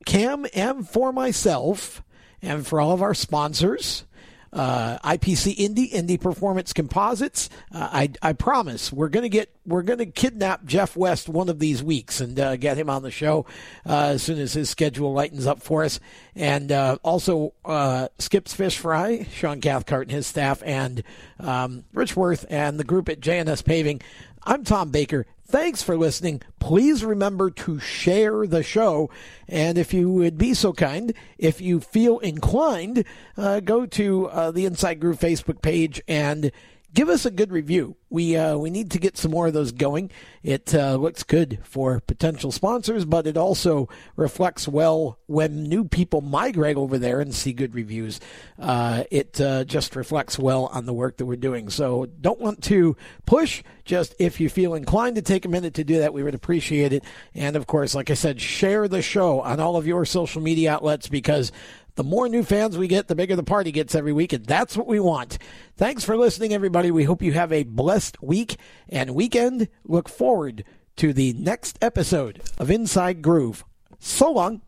[0.05, 2.03] Cam and for myself
[2.41, 4.05] and for all of our sponsors.
[4.51, 7.49] Uh, IPC Indy, Indy Performance Composites.
[7.73, 11.81] Uh, I, I promise we're gonna get we're gonna kidnap Jeff West one of these
[11.81, 13.47] weeks and uh, get him on the show
[13.83, 15.99] uh, as soon as his schedule lightens up for us.
[16.35, 21.01] And uh, also uh, Skips Fish Fry, Sean Cathcart and his staff, and
[21.39, 24.01] um, Rich Worth and the group at JNS Paving.
[24.43, 25.25] I'm Tom Baker.
[25.53, 26.41] Thanks for listening.
[26.57, 29.11] Please remember to share the show.
[29.47, 33.05] And if you would be so kind, if you feel inclined,
[33.37, 36.51] uh, go to uh, the Inside Groove Facebook page and
[36.93, 37.95] give us a good review.
[38.09, 40.11] We uh, we need to get some more of those going.
[40.43, 46.21] It uh, looks good for potential sponsors, but it also reflects well when new people
[46.21, 48.19] migrate over there and see good reviews.
[48.59, 51.69] Uh, it uh, just reflects well on the work that we're doing.
[51.69, 53.63] So don't want to push.
[53.83, 56.93] Just if you feel inclined to take a minute to do that, we would appreciate
[56.93, 57.03] it.
[57.33, 60.71] And of course, like I said, share the show on all of your social media
[60.73, 61.51] outlets because
[61.95, 64.75] the more new fans we get, the bigger the party gets every week, and that's
[64.75, 65.37] what we want.
[65.75, 66.89] Thanks for listening, everybody.
[66.91, 68.57] We hope you have a blessed week
[68.89, 69.67] and weekend.
[69.83, 70.63] Look forward
[70.97, 73.63] to the next episode of Inside Groove.
[73.99, 74.61] So long.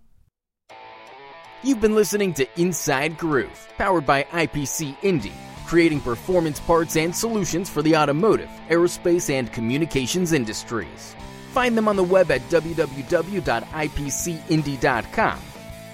[1.63, 5.34] You've been listening to Inside Groove, powered by IPC Indy,
[5.65, 11.15] creating performance parts and solutions for the automotive, aerospace, and communications industries.
[11.53, 15.39] Find them on the web at www.ipcindy.com